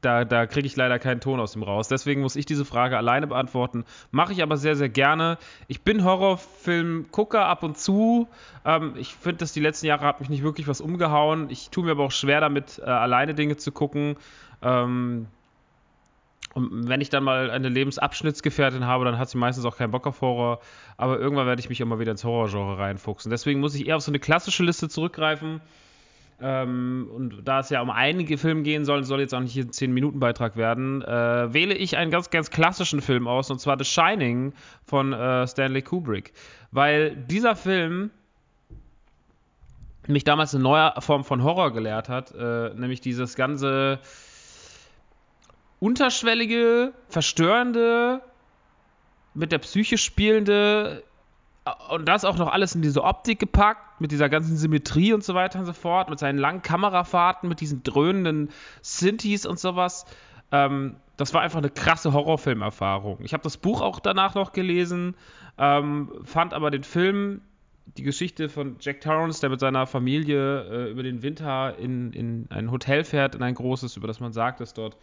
[0.00, 1.88] da, da kriege ich leider keinen Ton aus dem raus.
[1.88, 3.84] Deswegen muss ich diese Frage alleine beantworten.
[4.10, 5.38] Mache ich aber sehr, sehr gerne.
[5.68, 8.28] Ich bin Horrorfilm-Gucker ab und zu.
[8.64, 11.50] Ähm, ich finde, dass die letzten Jahre hat mich nicht wirklich was umgehauen.
[11.50, 14.16] Ich tue mir aber auch schwer damit, äh, alleine Dinge zu gucken.
[14.62, 15.26] Ähm,
[16.54, 20.06] und wenn ich dann mal eine Lebensabschnittsgefährtin habe, dann hat sie meistens auch keinen Bock
[20.06, 20.60] auf Horror.
[20.96, 23.30] Aber irgendwann werde ich mich immer wieder ins Horrorgenre reinfuchsen.
[23.30, 25.60] Deswegen muss ich eher auf so eine klassische Liste zurückgreifen.
[26.42, 29.70] Ähm, und da es ja um einige Filme gehen soll, soll jetzt auch nicht ein
[29.70, 34.52] 10-Minuten-Beitrag werden, äh, wähle ich einen ganz, ganz klassischen Film aus, und zwar The Shining
[34.84, 36.32] von äh, Stanley Kubrick.
[36.72, 38.10] Weil dieser Film
[40.08, 44.00] mich damals eine neue Form von Horror gelehrt hat, äh, nämlich dieses ganze
[45.78, 48.20] unterschwellige, verstörende,
[49.34, 51.02] mit der Psyche spielende
[51.90, 55.34] und das auch noch alles in diese Optik gepackt, mit dieser ganzen Symmetrie und so
[55.34, 60.04] weiter und so fort, mit seinen langen Kamerafahrten, mit diesen dröhnenden Synthes und sowas.
[60.50, 63.18] Ähm, das war einfach eine krasse Horrorfilmerfahrung.
[63.22, 65.14] Ich habe das Buch auch danach noch gelesen,
[65.56, 67.42] ähm, fand aber den Film,
[67.96, 72.46] die Geschichte von Jack Torrance, der mit seiner Familie äh, über den Winter in, in
[72.50, 74.96] ein Hotel fährt, in ein großes, über das man sagt, dass dort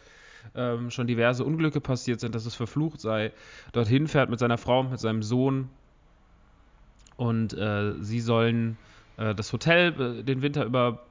[0.55, 3.31] ähm, schon diverse Unglücke passiert sind, dass es verflucht sei,
[3.71, 5.69] dorthin fährt mit seiner Frau und mit seinem Sohn
[7.19, 8.77] und äh, sie sollen
[9.17, 11.05] äh, das Hotel äh, den Winter über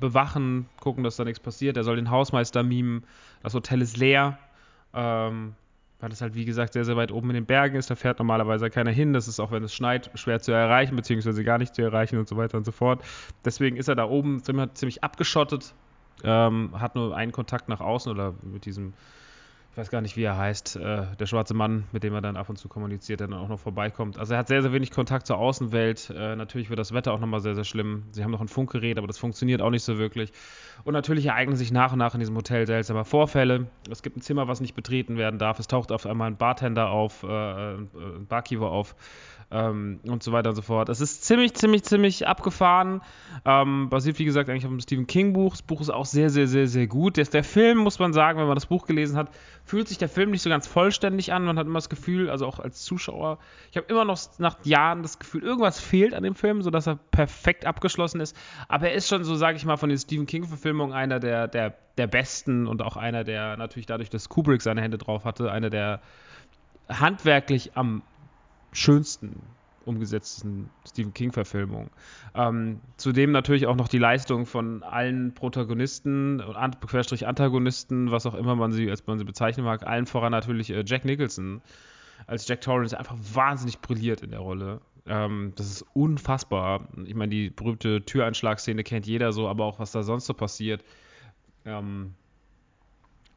[0.00, 1.76] bewachen, gucken, dass da nichts passiert.
[1.76, 3.04] Er soll den Hausmeister mimen.
[3.44, 4.38] Das Hotel ist leer.
[4.92, 5.54] Ähm,
[6.00, 7.88] weil es halt, wie gesagt, sehr, sehr weit oben in den Bergen ist.
[7.88, 9.12] Da fährt normalerweise keiner hin.
[9.12, 12.26] Das ist auch, wenn es schneit, schwer zu erreichen, beziehungsweise gar nicht zu erreichen und
[12.26, 13.04] so weiter und so fort.
[13.44, 15.74] Deswegen ist er da oben ziemlich abgeschottet,
[16.24, 18.94] ähm, hat nur einen Kontakt nach außen oder mit diesem
[19.76, 22.38] ich weiß gar nicht, wie er heißt, äh, der schwarze Mann, mit dem er dann
[22.38, 24.18] ab und zu kommuniziert, der dann auch noch vorbeikommt.
[24.18, 26.14] Also er hat sehr, sehr wenig Kontakt zur Außenwelt.
[26.16, 28.04] Äh, natürlich wird das Wetter auch nochmal sehr, sehr schlimm.
[28.10, 30.32] Sie haben noch ein Funkgerät, aber das funktioniert auch nicht so wirklich.
[30.84, 33.66] Und natürlich ereignen sich nach und nach in diesem Hotel seltsame Vorfälle.
[33.90, 35.58] Es gibt ein Zimmer, was nicht betreten werden darf.
[35.58, 38.96] Es taucht auf einmal ein Bartender auf, äh, ein Barkeeper auf
[39.50, 40.88] ähm, und so weiter und so fort.
[40.88, 43.02] Es ist ziemlich, ziemlich, ziemlich abgefahren.
[43.44, 45.52] Ähm, basiert, wie gesagt, eigentlich auf dem Stephen King-Buch.
[45.52, 47.16] Das Buch ist auch sehr, sehr, sehr, sehr gut.
[47.16, 49.30] Der, der Film, muss man sagen, wenn man das Buch gelesen hat,
[49.66, 51.44] fühlt sich der Film nicht so ganz vollständig an.
[51.44, 53.38] Man hat immer das Gefühl, also auch als Zuschauer,
[53.70, 56.96] ich habe immer noch nach Jahren das Gefühl, irgendwas fehlt an dem Film, sodass er
[57.10, 58.36] perfekt abgeschlossen ist.
[58.68, 61.74] Aber er ist schon so, sage ich mal, von den Stephen King-Verfilmungen einer der, der,
[61.98, 65.68] der besten und auch einer der, natürlich dadurch, dass Kubrick seine Hände drauf hatte, einer
[65.68, 66.00] der
[66.88, 68.02] handwerklich am
[68.72, 69.42] schönsten
[69.86, 71.90] umgesetzten Stephen King-Verfilmungen.
[72.34, 78.56] Ähm, zudem natürlich auch noch die Leistung von allen Protagonisten und Antagonisten, was auch immer
[78.56, 81.62] man sie, als man sie bezeichnen mag, allen voran natürlich äh, Jack Nicholson
[82.26, 84.80] als Jack Torrance einfach wahnsinnig brilliert in der Rolle.
[85.06, 86.88] Ähm, das ist unfassbar.
[87.04, 90.84] Ich meine, die berühmte Türeinschlagszene kennt jeder so, aber auch was da sonst so passiert.
[91.64, 92.14] Ähm,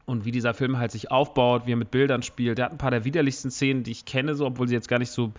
[0.06, 2.58] und wie dieser Film halt sich aufbaut, wie er mit Bildern spielt.
[2.58, 4.98] Der hat ein paar der widerlichsten Szenen, die ich kenne, so, obwohl sie jetzt gar
[4.98, 5.32] nicht so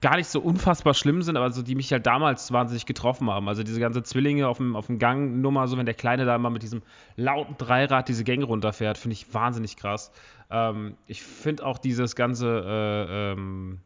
[0.00, 3.48] gar nicht so unfassbar schlimm sind, aber so die mich halt damals wahnsinnig getroffen haben.
[3.48, 6.36] Also diese ganze Zwillinge auf dem, auf dem Gang Nummer, so wenn der Kleine da
[6.36, 6.82] immer mit diesem
[7.16, 10.12] lauten Dreirad diese Gänge runterfährt, finde ich wahnsinnig krass.
[10.50, 13.80] Ähm, ich finde auch dieses ganze äh, ähm,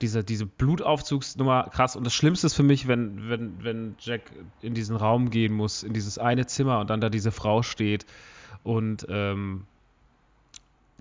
[0.00, 1.94] diese, diese Blutaufzugsnummer krass.
[1.94, 4.22] Und das Schlimmste ist für mich, wenn, wenn, wenn Jack
[4.62, 8.06] in diesen Raum gehen muss, in dieses eine Zimmer und dann da diese Frau steht
[8.62, 9.66] und ähm,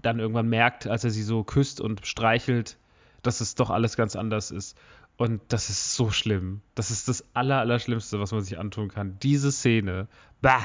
[0.02, 2.78] dann irgendwann merkt, als er sie so küsst und streichelt,
[3.22, 4.78] dass es doch alles ganz anders ist.
[5.18, 6.62] Und das ist so schlimm.
[6.76, 9.18] Das ist das Allerallerschlimmste, was man sich antun kann.
[9.22, 10.08] Diese Szene,
[10.42, 10.62] bah,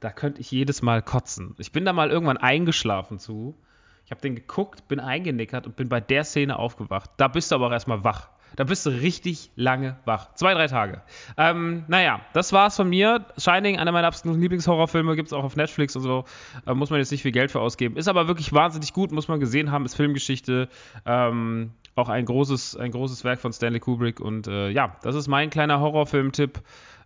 [0.00, 1.54] da könnte ich jedes Mal kotzen.
[1.58, 3.54] Ich bin da mal irgendwann eingeschlafen zu.
[4.06, 7.10] Ich habe den geguckt, bin eingenickert und bin bei der Szene aufgewacht.
[7.18, 8.30] Da bist du aber auch erstmal wach.
[8.56, 10.34] Da bist du richtig lange wach.
[10.34, 11.02] Zwei, drei Tage.
[11.36, 13.26] Ähm, naja, das war's von mir.
[13.38, 16.24] Shining, einer meiner absoluten Lieblingshorrorfilme, gibt's auch auf Netflix und so.
[16.66, 17.96] Äh, muss man jetzt nicht viel Geld für ausgeben.
[17.96, 19.84] Ist aber wirklich wahnsinnig gut, muss man gesehen haben.
[19.84, 20.68] Ist Filmgeschichte.
[21.06, 24.20] Ähm, auch ein großes, ein großes Werk von Stanley Kubrick.
[24.20, 26.60] Und äh, ja, das ist mein kleiner Horrorfilm-Tipp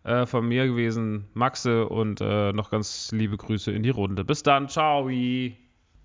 [0.04, 1.28] äh, von mir gewesen.
[1.34, 4.24] Maxe und äh, noch ganz liebe Grüße in die Runde.
[4.24, 5.08] Bis dann, ciao.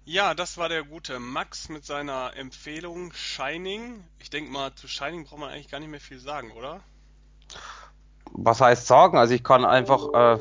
[0.06, 4.04] Ja, das war der gute Max mit seiner Empfehlung Shining.
[4.20, 6.80] Ich denke mal, zu Shining braucht man eigentlich gar nicht mehr viel sagen, oder?
[8.32, 9.18] Was heißt sagen?
[9.18, 10.40] Also ich kann einfach äh,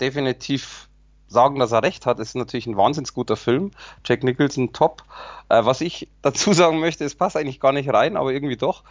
[0.00, 0.88] definitiv
[1.34, 2.18] sagen, dass er recht hat.
[2.20, 3.72] Es ist natürlich ein wahnsinnig guter Film.
[4.06, 5.02] Jack Nicholson top.
[5.50, 8.82] Äh, was ich dazu sagen möchte, es passt eigentlich gar nicht rein, aber irgendwie doch.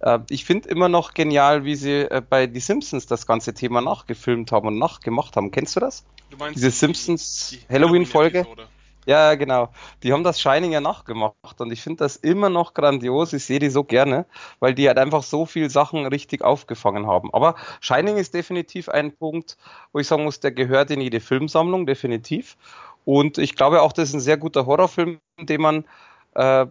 [0.00, 3.82] Äh, ich finde immer noch genial, wie sie äh, bei Die Simpsons das ganze Thema
[3.82, 5.50] nachgefilmt haben und nachgemacht haben.
[5.50, 6.04] Kennst du das?
[6.30, 8.38] Du meinst Diese die- Simpsons Halloween-Folge?
[8.44, 8.77] Halloween-Episode.
[9.08, 9.70] Ja, genau.
[10.02, 13.32] Die haben das Shining ja nachgemacht und ich finde das immer noch grandios.
[13.32, 14.26] Ich sehe die so gerne,
[14.60, 17.32] weil die halt einfach so viel Sachen richtig aufgefangen haben.
[17.32, 19.56] Aber Shining ist definitiv ein Punkt,
[19.92, 22.58] wo ich sagen muss, der gehört in jede Filmsammlung, definitiv.
[23.06, 25.86] Und ich glaube auch, das ist ein sehr guter Horrorfilm, den man,
[26.34, 26.66] äh,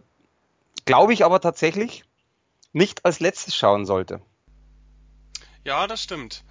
[0.85, 2.05] glaube ich, aber tatsächlich
[2.71, 4.21] nicht als letztes schauen sollte.
[5.63, 6.43] Ja, das stimmt.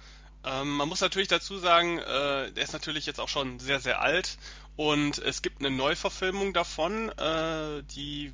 [0.47, 4.01] Ähm, man muss natürlich dazu sagen, äh, der ist natürlich jetzt auch schon sehr, sehr
[4.01, 4.37] alt
[4.75, 8.31] und es gibt eine Neuverfilmung davon, äh, die,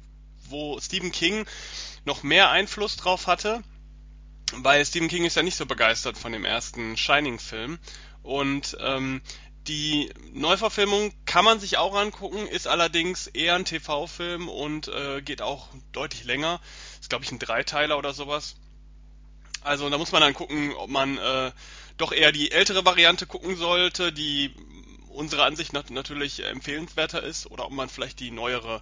[0.48, 1.46] wo Stephen King
[2.06, 3.64] noch mehr Einfluss drauf hatte,
[4.54, 7.80] weil Stephen King ist ja nicht so begeistert von dem ersten Shining-Film
[8.22, 9.22] und ähm,
[9.68, 15.42] die Neuverfilmung kann man sich auch angucken, ist allerdings eher ein TV-Film und äh, geht
[15.42, 16.60] auch deutlich länger.
[17.00, 18.58] Ist glaube ich ein Dreiteiler oder sowas.
[19.62, 21.52] Also da muss man dann gucken, ob man äh,
[21.98, 24.54] doch eher die ältere Variante gucken sollte, die
[25.10, 28.82] unserer Ansicht nach natürlich empfehlenswerter ist, oder ob man vielleicht die neuere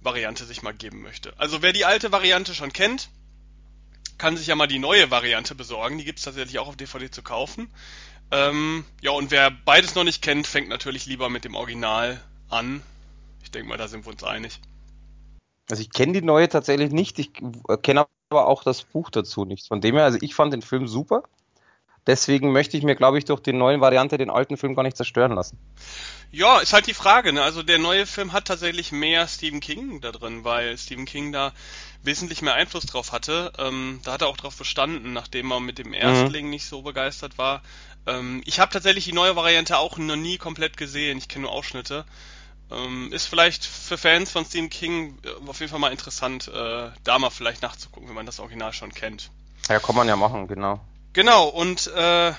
[0.00, 1.34] Variante sich mal geben möchte.
[1.38, 3.10] Also wer die alte Variante schon kennt,
[4.18, 5.98] kann sich ja mal die neue Variante besorgen.
[5.98, 7.68] Die gibt's tatsächlich auch auf DVD zu kaufen.
[8.30, 12.82] Ähm, ja, und wer beides noch nicht kennt, fängt natürlich lieber mit dem Original an.
[13.42, 14.60] Ich denke mal, da sind wir uns einig.
[15.68, 17.30] Also ich kenne die neue tatsächlich nicht, ich
[17.82, 19.66] kenne aber auch das Buch dazu nicht.
[19.66, 21.24] Von dem her, also ich fand den Film super.
[22.06, 24.96] Deswegen möchte ich mir, glaube ich, durch die neue Variante den alten Film gar nicht
[24.96, 25.58] zerstören lassen.
[26.30, 27.42] Ja, ist halt die Frage, ne?
[27.42, 31.52] Also der neue Film hat tatsächlich mehr Stephen King da drin, weil Stephen King da
[32.02, 33.52] wesentlich mehr Einfluss drauf hatte.
[33.58, 37.38] Ähm, da hat er auch drauf bestanden, nachdem er mit dem Erstling nicht so begeistert
[37.38, 37.62] war.
[38.06, 41.18] Ähm, ich habe tatsächlich die neue Variante auch noch nie komplett gesehen.
[41.18, 42.04] Ich kenne nur Ausschnitte.
[42.70, 46.90] Ähm, ist vielleicht für Fans von Stephen King äh, auf jeden Fall mal interessant, äh,
[47.04, 49.30] da mal vielleicht nachzugucken, wenn man das Original schon kennt.
[49.68, 50.80] Ja, kann man ja machen, genau.
[51.16, 52.34] Genau, und äh,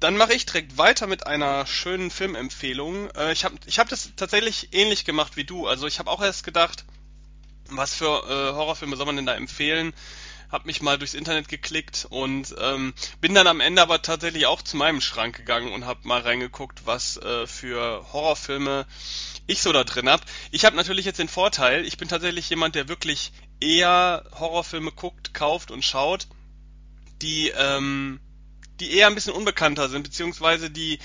[0.00, 3.10] dann mache ich direkt weiter mit einer schönen Filmempfehlung.
[3.10, 5.66] Äh, ich habe ich hab das tatsächlich ähnlich gemacht wie du.
[5.66, 6.86] Also ich habe auch erst gedacht,
[7.68, 9.92] was für äh, Horrorfilme soll man denn da empfehlen?
[10.50, 14.62] Hab mich mal durchs Internet geklickt und ähm, bin dann am Ende aber tatsächlich auch
[14.62, 18.86] zu meinem Schrank gegangen und habe mal reingeguckt, was äh, für Horrorfilme
[19.46, 20.22] ich so da drin hab.
[20.52, 25.34] Ich habe natürlich jetzt den Vorteil, ich bin tatsächlich jemand, der wirklich eher Horrorfilme guckt,
[25.34, 26.28] kauft und schaut,
[27.22, 28.20] die ähm,
[28.80, 30.98] die eher ein bisschen unbekannter sind, beziehungsweise die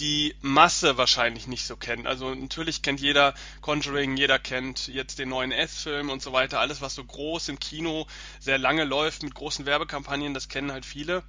[0.00, 2.06] die Masse wahrscheinlich nicht so kennt.
[2.06, 6.58] Also natürlich kennt jeder Conjuring, jeder kennt jetzt den neuen S-Film und so weiter.
[6.58, 8.06] Alles, was so groß im Kino
[8.40, 11.22] sehr lange läuft mit großen Werbekampagnen, das kennen halt viele.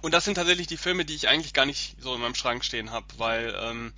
[0.00, 2.64] Und das sind tatsächlich die Filme, die ich eigentlich gar nicht so in meinem Schrank
[2.64, 3.92] stehen habe, weil ähm,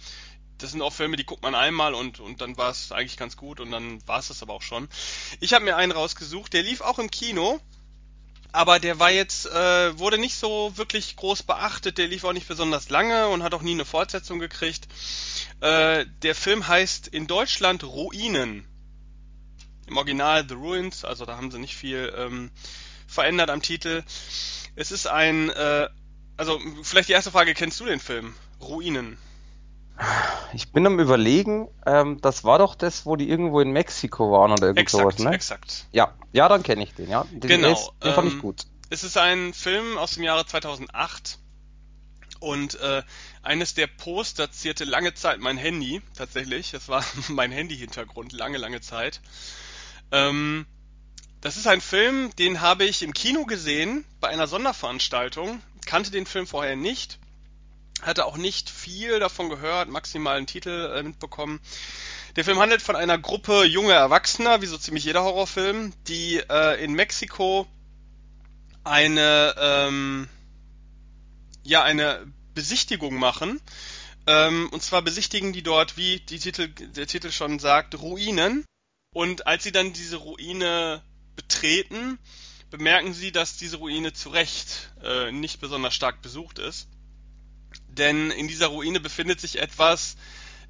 [0.56, 3.36] das sind auch Filme, die guckt man einmal und, und dann war es eigentlich ganz
[3.36, 4.88] gut und dann war es das aber auch schon.
[5.40, 7.60] Ich habe mir einen rausgesucht, der lief auch im Kino
[8.52, 12.48] aber der war jetzt, äh, wurde nicht so wirklich groß beachtet, der lief auch nicht
[12.48, 14.88] besonders lange und hat auch nie eine Fortsetzung gekriegt.
[15.60, 18.66] Äh, der Film heißt in Deutschland Ruinen.
[19.86, 22.50] Im Original The Ruins, also da haben sie nicht viel ähm,
[23.06, 24.02] verändert am Titel.
[24.76, 25.88] Es ist ein, äh,
[26.36, 28.34] also vielleicht die erste Frage, kennst du den Film?
[28.60, 29.18] Ruinen.
[30.52, 34.52] Ich bin am überlegen, ähm, das war doch das, wo die irgendwo in Mexiko waren
[34.52, 35.32] oder irgend Exakt, sowas, ne?
[35.34, 35.86] exakt.
[35.92, 37.24] Ja, ja, dann kenne ich den, ja.
[37.30, 38.62] Den, Genau, ist- Den fand ich ähm, gut.
[38.90, 41.38] Es ist ein Film aus dem Jahre 2008
[42.40, 43.02] und äh,
[43.42, 46.70] eines der Poster zierte lange Zeit mein Handy, tatsächlich.
[46.70, 49.20] Das war mein Handy-Hintergrund, lange, lange Zeit.
[50.12, 50.64] Ähm,
[51.40, 56.26] das ist ein Film, den habe ich im Kino gesehen, bei einer Sonderveranstaltung, kannte den
[56.26, 57.18] Film vorher nicht,
[58.02, 61.60] hatte auch nicht viel davon gehört, maximal einen Titel äh, mitbekommen.
[62.36, 66.82] Der Film handelt von einer Gruppe junger Erwachsener, wie so ziemlich jeder Horrorfilm, die äh,
[66.82, 67.66] in Mexiko
[68.84, 70.28] eine ähm,
[71.64, 73.60] ja eine Besichtigung machen.
[74.26, 78.64] Ähm, und zwar besichtigen die dort, wie die Titel, der Titel schon sagt, Ruinen.
[79.14, 81.02] Und als sie dann diese Ruine
[81.34, 82.18] betreten,
[82.70, 86.88] bemerken sie, dass diese Ruine zu Recht äh, nicht besonders stark besucht ist.
[87.88, 90.16] Denn in dieser Ruine befindet sich etwas,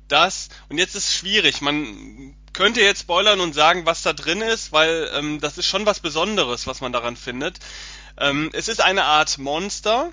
[0.09, 4.41] das, und jetzt ist es schwierig, man könnte jetzt spoilern und sagen, was da drin
[4.41, 7.59] ist, weil ähm, das ist schon was Besonderes, was man daran findet.
[8.17, 10.11] Ähm, es ist eine Art Monster,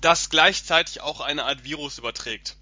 [0.00, 2.56] das gleichzeitig auch eine Art Virus überträgt.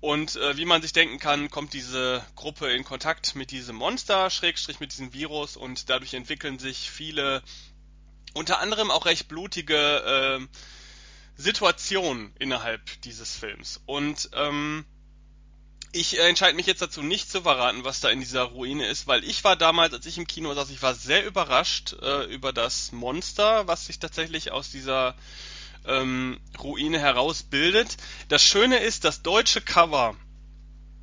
[0.00, 4.30] Und äh, wie man sich denken kann, kommt diese Gruppe in Kontakt mit diesem Monster,
[4.30, 7.40] Schrägstrich mit diesem Virus und dadurch entwickeln sich viele,
[8.34, 9.76] unter anderem auch recht blutige
[10.40, 10.46] äh,
[11.42, 13.80] Situationen innerhalb dieses Films.
[13.86, 14.84] Und ähm,
[15.92, 19.06] ich äh, entscheide mich jetzt dazu, nicht zu verraten, was da in dieser Ruine ist,
[19.06, 22.52] weil ich war damals, als ich im Kino saß, ich war sehr überrascht äh, über
[22.52, 25.14] das Monster, was sich tatsächlich aus dieser
[25.84, 27.96] ähm, Ruine herausbildet.
[28.28, 30.16] Das Schöne ist, das deutsche Cover,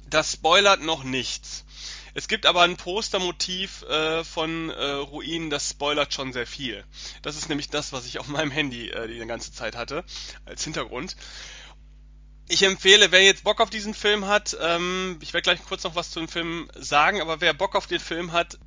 [0.10, 1.66] das spoilert noch nichts.
[2.14, 6.84] Es gibt aber ein Postermotiv äh, von äh, Ruinen, das spoilert schon sehr viel.
[7.22, 10.04] Das ist nämlich das, was ich auf meinem Handy äh, die ganze Zeit hatte,
[10.46, 11.16] als Hintergrund.
[12.48, 15.96] Ich empfehle, wer jetzt Bock auf diesen Film hat, ähm, ich werde gleich kurz noch
[15.96, 18.58] was zu dem Film sagen, aber wer Bock auf den Film hat,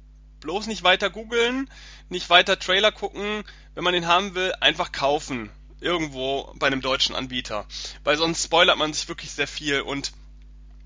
[0.40, 1.68] bloß nicht weiter googeln,
[2.09, 5.50] nicht weiter Trailer gucken, wenn man den haben will, einfach kaufen.
[5.81, 7.66] Irgendwo bei einem deutschen Anbieter.
[8.05, 10.12] Weil sonst spoilert man sich wirklich sehr viel und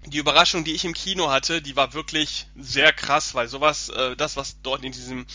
[0.07, 4.17] die Überraschung, die ich im Kino hatte, die war wirklich sehr krass, weil sowas, äh,
[4.17, 5.27] das, was dort in diesem,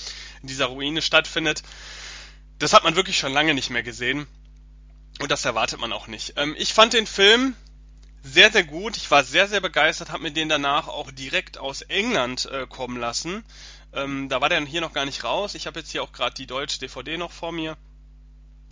[0.41, 1.63] in dieser Ruine stattfindet,
[2.57, 4.27] das hat man wirklich schon lange nicht mehr gesehen.
[5.19, 6.33] Und das erwartet man auch nicht.
[6.37, 7.55] Ähm, ich fand den Film
[8.23, 8.97] sehr, sehr gut.
[8.97, 12.97] Ich war sehr, sehr begeistert, habe mir den danach auch direkt aus England äh, kommen
[12.97, 13.43] lassen.
[13.93, 15.55] Ähm, da war der hier noch gar nicht raus.
[15.55, 17.77] Ich habe jetzt hier auch gerade die deutsche DVD noch vor mir.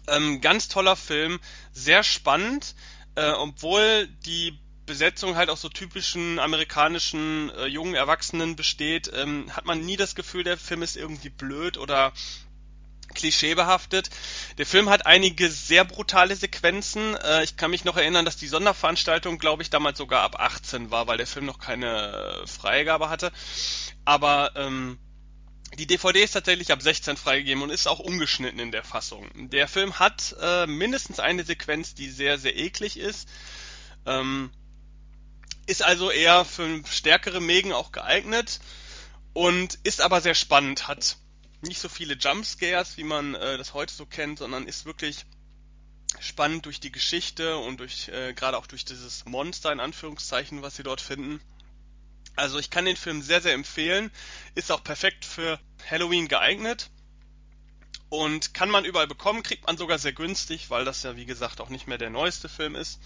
[0.07, 1.39] Ähm, ganz toller Film,
[1.71, 2.73] sehr spannend,
[3.15, 4.57] äh, obwohl die
[4.89, 10.15] Besetzung halt aus so typischen amerikanischen äh, jungen Erwachsenen besteht, ähm, hat man nie das
[10.15, 12.11] Gefühl, der Film ist irgendwie blöd oder
[13.13, 14.09] klischeebehaftet.
[14.57, 17.15] Der Film hat einige sehr brutale Sequenzen.
[17.17, 20.89] Äh, ich kann mich noch erinnern, dass die Sonderveranstaltung, glaube ich, damals sogar ab 18
[20.89, 23.31] war, weil der Film noch keine Freigabe hatte.
[24.05, 24.97] Aber ähm,
[25.77, 29.29] die DVD ist tatsächlich ab 16 freigegeben und ist auch umgeschnitten in der Fassung.
[29.49, 33.29] Der Film hat äh, mindestens eine Sequenz, die sehr, sehr eklig ist.
[34.07, 34.49] Ähm,
[35.69, 38.59] ist also eher für stärkere Mägen auch geeignet
[39.33, 41.17] und ist aber sehr spannend, hat
[41.61, 45.25] nicht so viele Jumpscares, wie man äh, das heute so kennt, sondern ist wirklich
[46.19, 50.75] spannend durch die Geschichte und durch äh, gerade auch durch dieses Monster in Anführungszeichen, was
[50.75, 51.39] sie dort finden.
[52.35, 54.09] Also ich kann den Film sehr, sehr empfehlen.
[54.55, 56.89] Ist auch perfekt für Halloween geeignet.
[58.09, 61.61] Und kann man überall bekommen, kriegt man sogar sehr günstig, weil das ja wie gesagt
[61.61, 62.99] auch nicht mehr der neueste Film ist.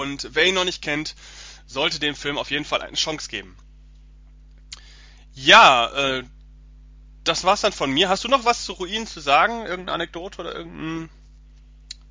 [0.00, 1.14] Und wer ihn noch nicht kennt,
[1.66, 3.56] sollte dem Film auf jeden Fall eine Chance geben.
[5.34, 6.24] Ja, äh,
[7.24, 8.08] das war's dann von mir.
[8.08, 9.60] Hast du noch was zu Ruinen zu sagen?
[9.60, 11.10] Irgendeine Anekdote oder irgendein,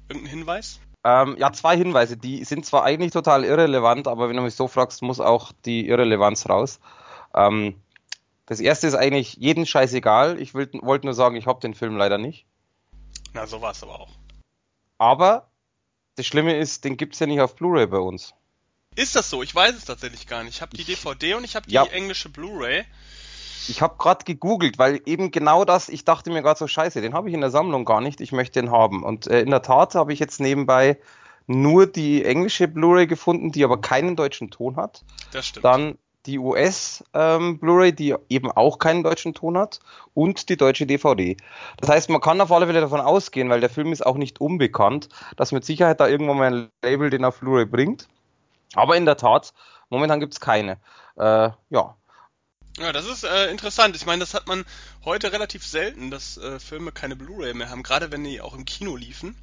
[0.10, 0.80] irgendein Hinweis?
[1.04, 2.18] Ähm, ja, zwei Hinweise.
[2.18, 5.88] Die sind zwar eigentlich total irrelevant, aber wenn du mich so fragst, muss auch die
[5.88, 6.80] Irrelevanz raus.
[7.34, 7.76] Ähm,
[8.46, 10.40] das erste ist eigentlich jeden scheißegal.
[10.40, 12.46] Ich wollte nur sagen, ich habe den Film leider nicht.
[13.34, 14.12] Na, so war's aber auch.
[14.98, 15.51] Aber
[16.16, 18.34] das Schlimme ist, den gibt's ja nicht auf Blu-ray bei uns.
[18.96, 19.42] Ist das so?
[19.42, 20.56] Ich weiß es tatsächlich gar nicht.
[20.56, 21.86] Ich habe die DVD und ich habe die Ja.
[21.86, 22.84] englische Blu-ray.
[23.68, 27.14] Ich habe gerade gegoogelt, weil eben genau das, ich dachte mir gerade so, scheiße, den
[27.14, 29.04] habe ich in der Sammlung gar nicht, ich möchte den haben.
[29.04, 30.98] Und äh, in der Tat habe ich jetzt nebenbei
[31.48, 35.04] nur die englische Blu-ray gefunden, die aber keinen deutschen Ton hat.
[35.32, 35.66] Das stimmt.
[35.66, 37.60] Dann die US ähm,
[37.96, 39.80] die eben auch keinen deutschen Ton hat,
[40.14, 41.38] und die deutsche DVD.
[41.78, 44.42] Das heißt, man kann auf alle Fälle davon ausgehen, weil der Film ist auch nicht
[44.42, 48.08] unbekannt, dass mit Sicherheit da irgendwann mal ein Label den auf Blu-ray bringt.
[48.74, 49.54] Aber in der Tat,
[49.90, 50.80] momentan gibt es keine.
[51.18, 51.96] Äh, ja.
[52.78, 53.96] Ja, das ist äh, interessant.
[53.96, 54.66] Ich meine, das hat man
[55.04, 58.66] heute relativ selten, dass äh, Filme keine Blu-ray mehr haben, gerade wenn die auch im
[58.66, 59.36] Kino liefen.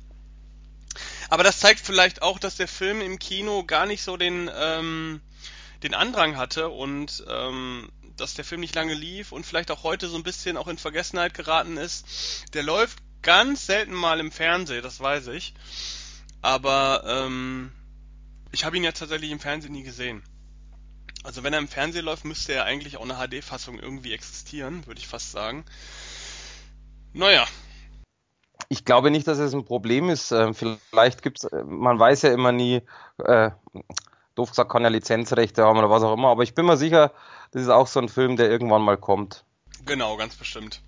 [1.29, 5.20] Aber das zeigt vielleicht auch, dass der Film im Kino gar nicht so den ähm,
[5.83, 10.09] den Andrang hatte und ähm, dass der Film nicht lange lief und vielleicht auch heute
[10.09, 12.45] so ein bisschen auch in Vergessenheit geraten ist.
[12.55, 15.55] Der läuft ganz selten mal im Fernsehen, das weiß ich.
[16.43, 17.72] Aber ähm,
[18.53, 20.22] ich habe ihn ja tatsächlich im Fernsehen nie gesehen.
[21.24, 25.01] Also wenn er im Fernsehen läuft, müsste er eigentlich auch eine HD-Fassung irgendwie existieren, würde
[25.01, 25.64] ich fast sagen.
[27.12, 27.47] Naja.
[28.68, 30.31] Ich glaube nicht, dass es ein Problem ist.
[30.31, 32.83] Ähm, vielleicht gibt es, äh, man weiß ja immer nie,
[33.18, 33.51] äh,
[34.39, 37.12] doof gesagt, kann ja Lizenzrechte haben oder was auch immer, aber ich bin mir sicher,
[37.51, 39.45] das ist auch so ein Film, der irgendwann mal kommt.
[39.84, 40.80] Genau, ganz bestimmt.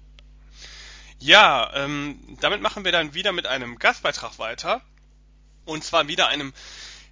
[1.18, 4.80] Ja, ähm, damit machen wir dann wieder mit einem Gastbeitrag weiter.
[5.66, 6.54] Und zwar wieder einem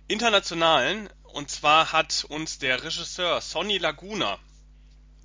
[0.06, 1.10] internationalen.
[1.24, 4.38] Und zwar hat uns der Regisseur Sonny Laguna,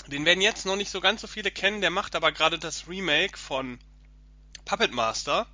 [0.08, 2.90] den werden jetzt noch nicht so ganz so viele kennen, der macht aber gerade das
[2.90, 3.80] Remake von
[4.66, 5.48] Puppet Master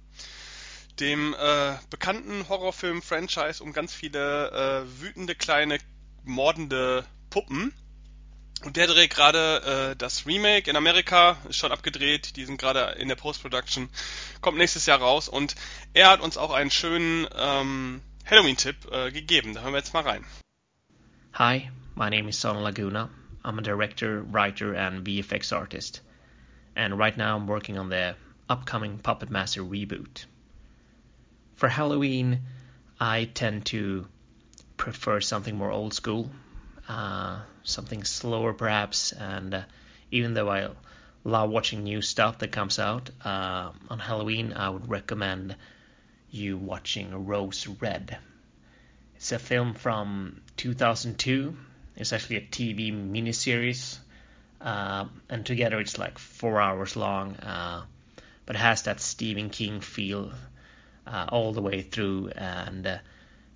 [1.00, 5.78] dem äh, bekannten Horrorfilm-Franchise um ganz viele äh, wütende kleine
[6.24, 7.74] mordende Puppen.
[8.64, 12.98] Und der dreht gerade äh, das Remake in Amerika, ist schon abgedreht, die sind gerade
[13.00, 13.90] in der Post-Production,
[14.42, 15.56] kommt nächstes Jahr raus und
[15.94, 19.54] er hat uns auch einen schönen ähm, Halloween-Tipp äh, gegeben.
[19.54, 20.26] Da hören wir jetzt mal rein.
[21.34, 23.10] Hi, my name is Son Laguna.
[23.44, 26.02] I'm a director, writer and VFX artist.
[26.76, 28.16] And right now I'm working on the
[28.50, 30.26] upcoming Puppet Master reboot.
[31.60, 32.44] For Halloween,
[33.02, 34.08] I tend to
[34.78, 36.32] prefer something more old school,
[36.88, 39.12] uh, something slower perhaps.
[39.12, 39.64] And uh,
[40.10, 40.70] even though I
[41.26, 45.58] love watching new stuff that comes out uh, on Halloween, I would recommend
[46.32, 48.18] you watching Rose Red.
[49.18, 51.58] It's a film from 2002.
[51.98, 53.98] It's actually a TV miniseries,
[54.62, 57.84] uh, and together it's like four hours long, uh,
[58.46, 60.32] but it has that Stephen King feel
[61.08, 62.98] uh, all the way through, and uh,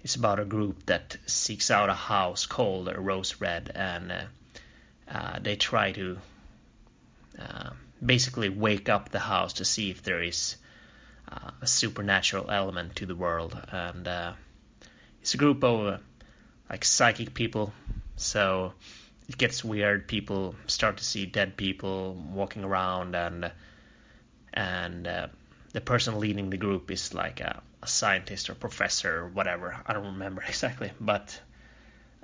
[0.02, 4.22] it's about a group that seeks out a house called Rose Red, and uh,
[5.10, 6.18] uh, they try to
[7.40, 7.70] uh,
[8.04, 10.58] basically wake up the house to see if there is
[11.62, 14.08] a supernatural element to the world, and
[15.22, 16.00] it's a group of
[16.70, 17.74] like psychic people,
[18.18, 18.74] so
[19.28, 20.08] it gets weird.
[20.08, 23.52] People start to see dead people walking around, and
[24.54, 25.08] and
[25.74, 29.76] the person leading the group is like a, a scientist or professor or whatever.
[29.86, 31.40] I don't remember exactly, but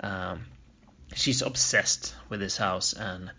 [0.00, 0.46] um,
[1.14, 3.30] she's obsessed with this house and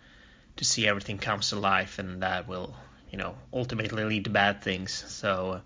[0.56, 2.74] to see everything comes to life, and that will,
[3.10, 4.92] you know, ultimately lead to bad things.
[4.92, 5.62] So,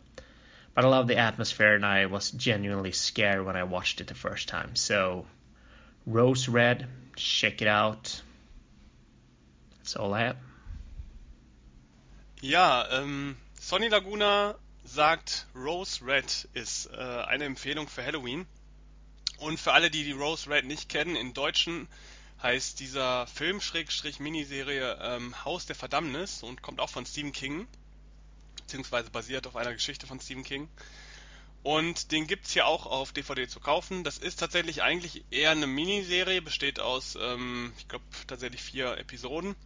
[0.75, 4.15] but I love the atmosphere, and I was genuinely scared when I watched it the
[4.15, 4.77] first time.
[4.77, 5.27] So,
[6.07, 6.87] Rose Red,
[7.17, 8.23] check it out.
[9.79, 10.37] That's all I have.
[12.43, 13.37] Yeah, ähm,
[13.69, 14.55] Sonny Laguna
[14.85, 18.47] sagt, Rose Red ist äh, eine Empfehlung für Halloween.
[19.39, 21.89] Und für alle, die die Rose Red nicht kennen, in Deutschen
[22.41, 27.67] heißt dieser Film Schrägstrich Miniserie ähm, Haus der Verdammnis und kommt auch von Stephen King,
[28.59, 30.69] beziehungsweise basiert auf einer Geschichte von Stephen King.
[31.65, 34.05] Und den gibt's hier auch auf DVD zu kaufen.
[34.05, 39.57] Das ist tatsächlich eigentlich eher eine Miniserie, besteht aus, ähm, ich glaube, tatsächlich vier Episoden.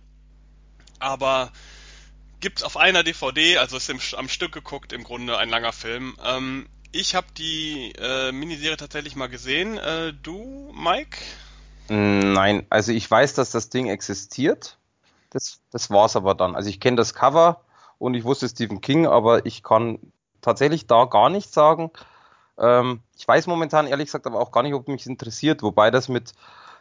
[1.00, 1.52] Aber
[2.40, 6.16] gibt's auf einer DVD, also ist im, am Stück geguckt, im Grunde ein langer Film.
[6.24, 9.78] Ähm, ich habe die äh, Miniserie tatsächlich mal gesehen.
[9.78, 11.18] Äh, du, Mike?
[11.88, 14.78] Nein, also ich weiß, dass das Ding existiert.
[15.30, 16.54] Das, das war's aber dann.
[16.56, 17.64] Also ich kenne das Cover
[17.98, 19.98] und ich wusste Stephen King, aber ich kann
[20.40, 21.90] tatsächlich da gar nichts sagen.
[22.58, 26.08] Ähm, ich weiß momentan ehrlich gesagt aber auch gar nicht, ob mich interessiert, wobei das
[26.08, 26.32] mit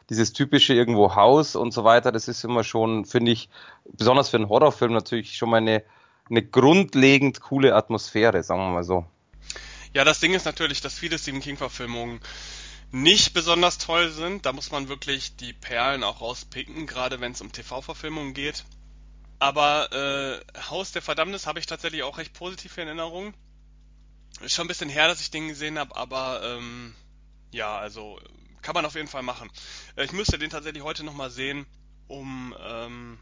[0.09, 3.49] dieses typische irgendwo Haus und so weiter, das ist immer schon, finde ich,
[3.85, 5.83] besonders für einen Horrorfilm natürlich schon mal eine,
[6.29, 9.05] eine grundlegend coole Atmosphäre, sagen wir mal so.
[9.93, 12.19] Ja, das Ding ist natürlich, dass viele Stephen King-Verfilmungen
[12.91, 14.45] nicht besonders toll sind.
[14.45, 18.65] Da muss man wirklich die Perlen auch rauspicken, gerade wenn es um TV-Verfilmungen geht.
[19.39, 23.33] Aber äh, Haus der Verdammnis habe ich tatsächlich auch recht positiv in Erinnerung.
[24.41, 26.93] Ist schon ein bisschen her, dass ich den gesehen habe, aber ähm,
[27.51, 28.19] ja, also
[28.69, 29.49] kann man auf jeden Fall machen.
[29.95, 31.65] Äh, ich müsste den tatsächlich heute nochmal sehen,
[32.07, 33.17] um ähm,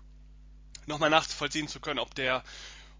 [0.87, 2.43] nochmal nachvollziehen zu können, ob der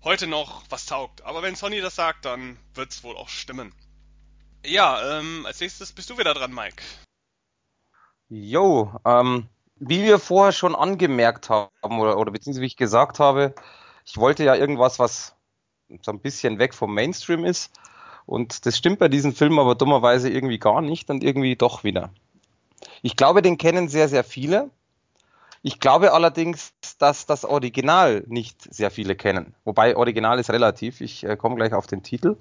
[0.02, 1.26] heute noch was taugt.
[1.26, 3.74] Aber wenn Sony das sagt, dann wird's wohl auch stimmen.
[4.66, 6.82] Ja, ähm, als nächstes bist du wieder dran, Mike.
[8.30, 13.56] Jo, ähm, wie wir vorher schon angemerkt haben, oder, oder beziehungsweise wie ich gesagt habe,
[14.06, 15.36] ich wollte ja irgendwas, was
[16.02, 17.74] so ein bisschen weg vom Mainstream ist.
[18.26, 22.14] Und das stimmt bei diesem Film aber dummerweise irgendwie gar nicht und irgendwie doch wieder.
[23.02, 24.70] Ich glaube, den kennen sehr, sehr viele.
[25.62, 29.56] Ich glaube allerdings, dass das Original nicht sehr viele kennen.
[29.66, 31.02] Wobei Original ist relativ.
[31.02, 32.38] Ich äh, komme gleich auf den Titel.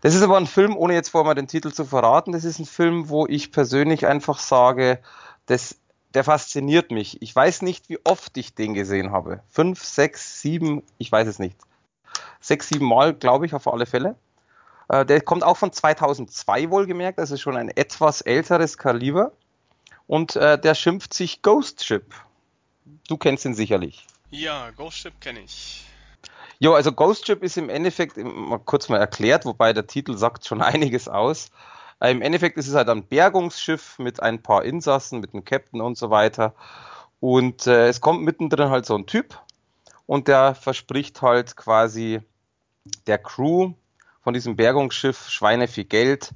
[0.00, 2.32] Das ist aber ein Film, ohne jetzt vorher mal den Titel zu verraten.
[2.32, 5.00] Das ist ein Film, wo ich persönlich einfach sage,
[5.46, 5.76] das,
[6.14, 7.20] der fasziniert mich.
[7.20, 9.42] Ich weiß nicht, wie oft ich den gesehen habe.
[9.48, 11.56] Fünf, sechs, sieben, ich weiß es nicht.
[12.40, 14.14] Sechs, sieben Mal, glaube ich, auf alle Fälle.
[14.88, 19.32] Äh, der kommt auch von 2002 wohlgemerkt, das ist schon ein etwas älteres Kaliber.
[20.06, 22.14] Und äh, der schimpft sich Ghost Ship.
[23.08, 24.06] Du kennst ihn sicherlich.
[24.30, 25.84] Ja, Ghost Ship kenne ich.
[26.58, 30.46] Jo, also Ghost Ship ist im Endeffekt, mal kurz mal erklärt, wobei der Titel sagt
[30.46, 31.50] schon einiges aus.
[32.00, 35.80] Äh, Im Endeffekt ist es halt ein Bergungsschiff mit ein paar Insassen, mit einem Captain
[35.80, 36.54] und so weiter.
[37.20, 39.38] Und äh, es kommt mittendrin halt so ein Typ
[40.06, 42.20] und der verspricht halt quasi
[43.06, 43.72] der Crew
[44.20, 46.34] von diesem Bergungsschiff Schweine viel Geld,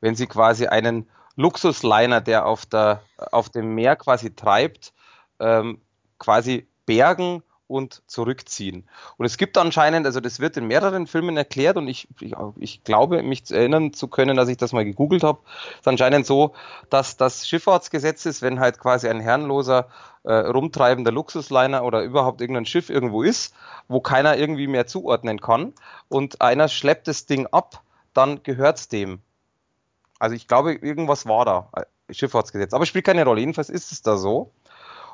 [0.00, 4.92] wenn sie quasi einen Luxusliner, der auf, der, auf dem Meer quasi treibt,
[5.40, 5.80] ähm,
[6.18, 8.88] quasi bergen und zurückziehen.
[9.16, 12.84] Und es gibt anscheinend, also das wird in mehreren Filmen erklärt und ich, ich, ich
[12.84, 15.38] glaube, mich zu erinnern zu können, dass ich das mal gegoogelt habe,
[15.78, 16.54] ist anscheinend so,
[16.90, 19.88] dass das Schifffahrtsgesetz ist, wenn halt quasi ein herrenloser,
[20.24, 23.54] äh, rumtreibender Luxusliner oder überhaupt irgendein Schiff irgendwo ist,
[23.88, 25.72] wo keiner irgendwie mehr zuordnen kann
[26.08, 29.20] und einer schleppt das Ding ab, dann gehört's dem.
[30.18, 32.74] Also ich glaube, irgendwas war da, äh, Schifffahrtsgesetz.
[32.74, 33.40] Aber spielt keine Rolle.
[33.40, 34.50] Jedenfalls ist es da so.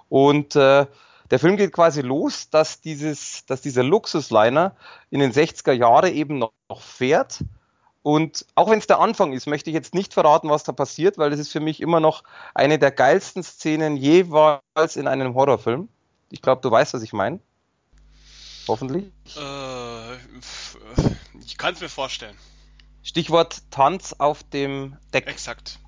[0.08, 0.86] Und äh,
[1.30, 4.74] der Film geht quasi los, dass dieses, dass dieser Luxusliner
[5.10, 7.44] in den 60er Jahre eben noch, noch fährt.
[8.02, 11.18] Und auch wenn es der Anfang ist, möchte ich jetzt nicht verraten, was da passiert,
[11.18, 12.24] weil das ist für mich immer noch
[12.54, 15.88] eine der geilsten Szenen jeweils in einem Horrorfilm.
[16.30, 17.40] Ich glaube, du weißt, was ich meine.
[18.66, 19.04] Hoffentlich.
[19.36, 20.14] Äh,
[21.44, 22.36] ich kann es mir vorstellen.
[23.02, 25.26] Stichwort Tanz auf dem Deck.
[25.26, 25.78] Exakt.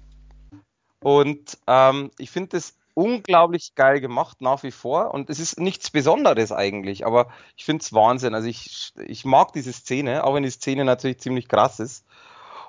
[1.00, 5.12] Und ähm, ich finde das unglaublich geil gemacht, nach wie vor.
[5.12, 8.34] Und es ist nichts Besonderes eigentlich, aber ich finde es Wahnsinn.
[8.34, 12.04] Also ich, ich mag diese Szene, auch wenn die Szene natürlich ziemlich krass ist.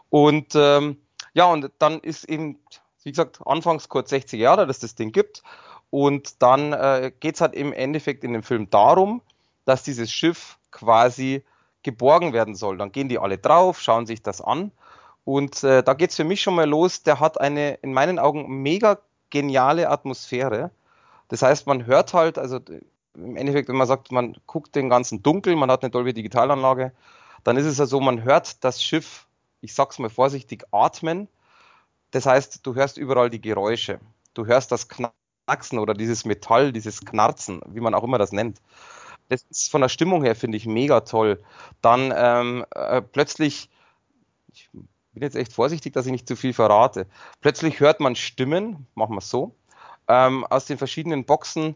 [0.10, 0.98] Und ähm,
[1.34, 2.60] ja, und dann ist eben,
[3.04, 5.44] wie gesagt, anfangs kurz 60 Jahre, dass das Ding gibt.
[5.90, 9.22] Und dann äh, geht es halt im Endeffekt in dem Film darum,
[9.66, 11.44] dass dieses Schiff quasi
[11.84, 12.78] geborgen werden soll.
[12.78, 14.72] Dann gehen die alle drauf, schauen sich das an.
[15.26, 17.04] Und äh, da geht's für mich schon mal los.
[17.04, 19.00] Der hat eine in meinen Augen mega
[19.34, 20.70] geniale Atmosphäre.
[21.28, 22.60] Das heißt, man hört halt, also
[23.16, 26.94] im Endeffekt, wenn man sagt, man guckt den ganzen dunkel, man hat eine Dolby Digitalanlage,
[27.44, 29.28] dann ist es ja so, man hört das Schiff,
[29.62, 31.28] ich sag's mal vorsichtig, atmen.
[32.12, 34.00] Das heißt, du hörst überall die Geräusche.
[34.36, 38.62] Du hörst das Knacksen oder dieses Metall, dieses Knarzen, wie man auch immer das nennt.
[39.30, 41.44] Das ist von der Stimmung her, finde ich, mega toll.
[41.82, 43.70] Dann ähm, äh, plötzlich,
[44.52, 44.70] ich
[45.14, 47.08] bin jetzt echt vorsichtig, dass ich nicht zu viel verrate.
[47.42, 49.56] Plötzlich hört man Stimmen, machen wir es so,
[50.08, 51.76] ähm, aus den verschiedenen Boxen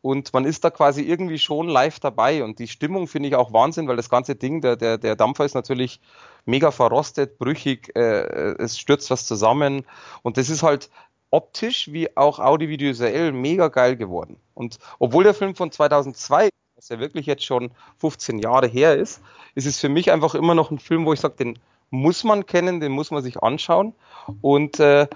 [0.00, 3.52] und man ist da quasi irgendwie schon live dabei und die Stimmung finde ich auch
[3.52, 6.00] Wahnsinn, weil das ganze Ding, der, der, der Dampfer ist natürlich
[6.44, 9.86] mega verrostet, brüchig, äh, es stürzt was zusammen
[10.22, 10.90] und das ist halt
[11.30, 14.36] optisch wie auch audiovisuell mega geil geworden.
[14.54, 16.48] Und obwohl der Film von 2002
[16.82, 19.22] was ja wirklich jetzt schon 15 Jahre her ist,
[19.54, 21.58] ist es für mich einfach immer noch ein Film, wo ich sage, den
[21.92, 23.94] muss man kennen, den muss man sich anschauen.
[24.40, 25.06] Und äh,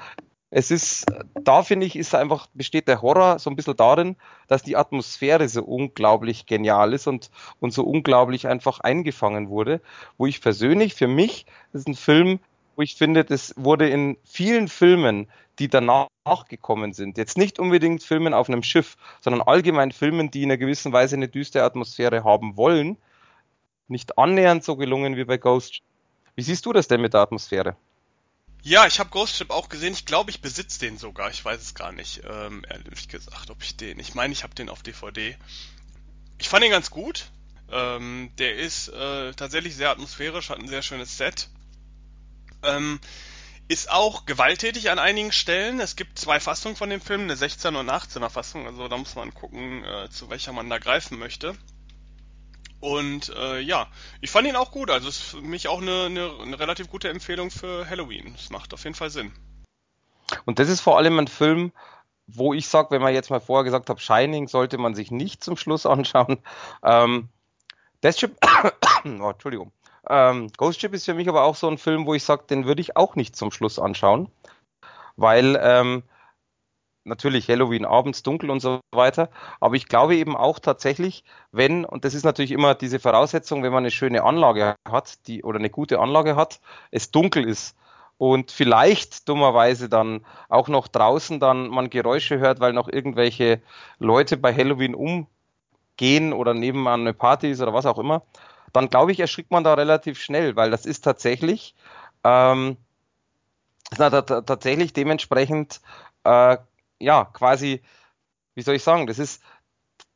[0.51, 4.17] es ist, da finde ich, ist einfach, besteht der Horror so ein bisschen darin,
[4.47, 9.81] dass die Atmosphäre so unglaublich genial ist und, und so unglaublich einfach eingefangen wurde.
[10.19, 12.41] Wo ich persönlich, für mich, das ist ein Film,
[12.77, 16.09] wo ich finde, das wurde in vielen Filmen, die danach
[16.49, 20.59] gekommen sind, jetzt nicht unbedingt Filmen auf einem Schiff, sondern allgemein Filmen, die in einer
[20.59, 22.99] gewissen Weise eine düstere Atmosphäre haben wollen,
[23.89, 25.81] nicht annähernd so gelungen wie bei Ghost
[26.37, 27.77] wie siehst du das denn mit der Atmosphäre?
[28.63, 29.93] Ja, ich habe Ghost Ship auch gesehen.
[29.93, 31.31] Ich glaube, ich besitze den sogar.
[31.31, 33.99] Ich weiß es gar nicht, ähm, ehrlich gesagt, ob ich den.
[34.01, 35.37] Ich meine, ich habe den auf DVD.
[36.39, 37.31] Ich fand ihn ganz gut.
[37.71, 41.49] Ähm, der ist äh, tatsächlich sehr atmosphärisch, hat ein sehr schönes Set.
[42.63, 43.01] Ähm,
[43.69, 45.81] ist auch gewalttätig an einigen Stellen.
[45.81, 48.67] Es gibt zwei Fassungen von dem Film, eine 16er und eine 18er Fassung.
[48.67, 51.57] Also da muss man gucken, äh, zu welcher man da greifen möchte.
[52.81, 53.89] Und äh, ja,
[54.21, 54.91] ich fand ihn auch gut.
[54.91, 58.35] Also ist für mich auch eine, eine, eine relativ gute Empfehlung für Halloween.
[58.37, 59.33] Es macht auf jeden Fall Sinn.
[60.45, 61.73] Und das ist vor allem ein Film,
[62.27, 65.43] wo ich sage, wenn man jetzt mal vorher gesagt hat, Shining sollte man sich nicht
[65.43, 66.39] zum Schluss anschauen.
[66.83, 67.29] Ähm,
[68.03, 68.37] Death Ship,
[69.05, 69.73] oh, Entschuldigung.
[70.09, 72.67] Ähm, Ghost Ship ist für mich aber auch so ein Film, wo ich sage, den
[72.67, 74.29] würde ich auch nicht zum Schluss anschauen,
[75.17, 76.05] weil ähm,
[77.07, 79.31] natürlich Halloween abends dunkel und so weiter.
[79.61, 83.73] Aber ich glaube eben auch tatsächlich, wenn, und das ist natürlich immer diese Voraussetzung, wenn
[83.73, 87.77] man eine schöne Anlage hat, die, oder eine gute Anlage hat, es dunkel ist
[88.19, 93.61] und vielleicht dummerweise dann auch noch draußen dann man Geräusche hört, weil noch irgendwelche
[93.99, 98.23] Leute bei Halloween umgehen oder nebenan eine Party ist oder was auch immer,
[98.73, 101.75] dann glaube ich, erschrickt man da relativ schnell, weil das ist tatsächlich,
[102.25, 102.77] ähm,
[103.99, 105.81] na, tatsächlich dementsprechend,
[106.25, 106.57] äh,
[107.01, 107.83] ja, quasi,
[108.55, 109.43] wie soll ich sagen, das ist,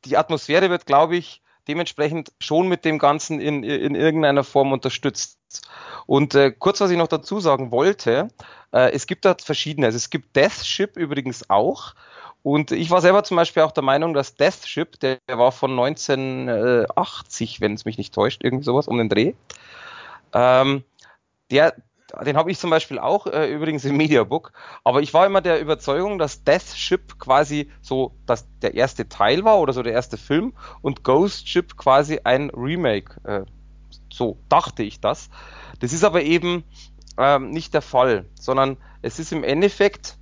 [0.05, 5.37] die Atmosphäre wird, glaube ich, dementsprechend schon mit dem Ganzen in, in irgendeiner Form unterstützt.
[6.07, 8.29] Und äh, kurz, was ich noch dazu sagen wollte,
[8.73, 9.87] äh, es gibt da verschiedene.
[9.87, 11.93] Also es gibt Deathship übrigens auch.
[12.43, 15.71] Und ich war selber zum Beispiel auch der Meinung, dass Deathship, der, der war von
[15.71, 19.33] 1980, wenn es mich nicht täuscht, irgendwie sowas um den Dreh.
[20.33, 20.83] Ähm,
[21.51, 21.75] der,
[22.25, 24.53] den habe ich zum Beispiel auch äh, übrigens im Mediabook.
[24.83, 29.43] Aber ich war immer der Überzeugung, dass Death Ship quasi so dass der erste Teil
[29.43, 33.21] war oder so der erste Film und Ghost Ship quasi ein Remake.
[33.23, 33.45] Äh,
[34.11, 35.29] so dachte ich das.
[35.79, 36.63] Das ist aber eben
[37.17, 40.17] ähm, nicht der Fall, sondern es ist im Endeffekt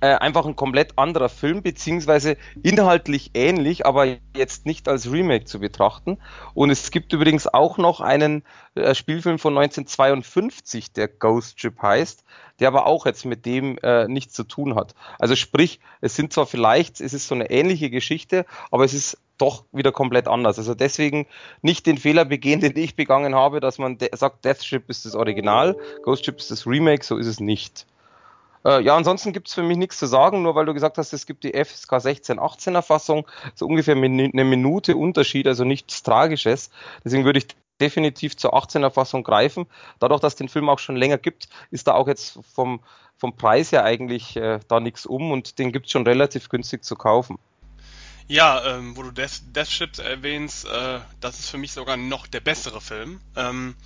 [0.00, 5.60] äh, einfach ein komplett anderer Film, beziehungsweise inhaltlich ähnlich, aber jetzt nicht als Remake zu
[5.60, 6.18] betrachten.
[6.54, 8.42] Und es gibt übrigens auch noch einen
[8.74, 12.24] äh, Spielfilm von 1952, der Ghost Ship heißt,
[12.60, 14.94] der aber auch jetzt mit dem äh, nichts zu tun hat.
[15.18, 19.18] Also sprich, es sind zwar vielleicht, es ist so eine ähnliche Geschichte, aber es ist
[19.38, 20.58] doch wieder komplett anders.
[20.58, 21.26] Also deswegen
[21.62, 25.76] nicht den Fehler begehen, den ich begangen habe, dass man sagt, Deathship ist das Original,
[26.02, 27.86] Ghost Ship ist das Remake, so ist es nicht.
[28.66, 31.12] Äh, ja, ansonsten gibt es für mich nichts zu sagen, nur weil du gesagt hast,
[31.12, 36.70] es gibt die FSK 16, 18er Fassung, so ungefähr eine Minute Unterschied, also nichts Tragisches.
[37.04, 37.46] Deswegen würde ich
[37.80, 39.66] definitiv zur 18er Fassung greifen.
[40.00, 42.80] Dadurch, dass es den Film auch schon länger gibt, ist da auch jetzt vom,
[43.16, 46.84] vom Preis her eigentlich äh, da nichts um und den gibt es schon relativ günstig
[46.84, 47.38] zu kaufen.
[48.26, 52.26] Ja, ähm, wo du Death, Death Ships erwähnst, äh, das ist für mich sogar noch
[52.26, 53.20] der bessere Film.
[53.36, 53.76] Ähm,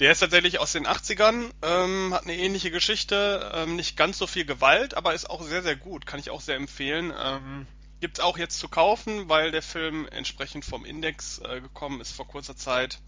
[0.00, 4.26] der ist tatsächlich aus den 80ern, ähm, hat eine ähnliche Geschichte, ähm, nicht ganz so
[4.26, 7.12] viel Gewalt, aber ist auch sehr, sehr gut, kann ich auch sehr empfehlen.
[7.16, 7.66] Ähm,
[8.00, 12.12] Gibt es auch jetzt zu kaufen, weil der Film entsprechend vom Index äh, gekommen ist
[12.12, 12.98] vor kurzer Zeit.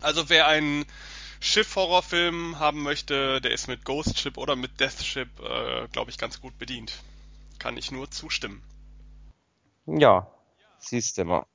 [0.00, 0.84] Also wer einen
[1.40, 6.18] Schiff-Horrorfilm haben möchte, der ist mit Ghost Ship oder mit Death Ship, äh, glaube ich,
[6.18, 7.02] ganz gut bedient.
[7.58, 8.62] Kann ich nur zustimmen.
[9.86, 10.30] Ja,
[10.78, 11.46] siehst du mal.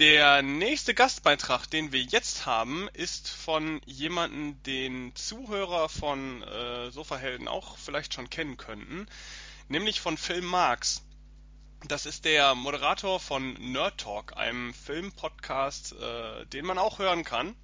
[0.00, 7.46] Der nächste Gastbeitrag, den wir jetzt haben, ist von jemandem, den Zuhörer von äh, Sofahelden
[7.46, 9.06] auch vielleicht schon kennen könnten,
[9.68, 11.04] nämlich von Phil Marx.
[11.86, 17.54] Das ist der Moderator von Nerd Talk, einem Filmpodcast, äh, den man auch hören kann.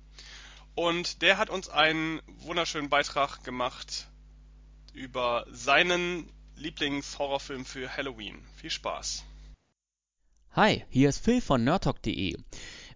[0.77, 4.07] Und der hat uns einen wunderschönen Beitrag gemacht
[4.93, 8.41] über seinen Lieblingshorrorfilm für Halloween.
[8.55, 9.25] Viel Spaß!
[10.57, 12.37] Hi, hier ist Phil von nerdtalk.de.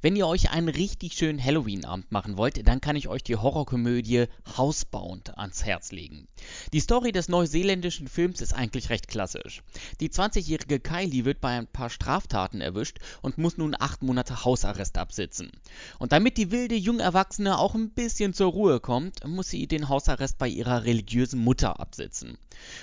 [0.04, 4.26] Wenn ihr euch einen richtig schönen Halloween-Abend machen wollt, dann kann ich euch die Horrorkomödie
[4.58, 6.28] Housebound ans Herz legen.
[6.74, 9.62] Die Story des neuseeländischen Films ist eigentlich recht klassisch.
[10.00, 14.98] Die 20-jährige Kylie wird bei ein paar Straftaten erwischt und muss nun acht Monate Hausarrest
[14.98, 15.50] absitzen.
[15.98, 20.36] Und damit die wilde Jungerwachsene auch ein bisschen zur Ruhe kommt, muss sie den Hausarrest
[20.36, 22.36] bei ihrer religiösen Mutter absitzen.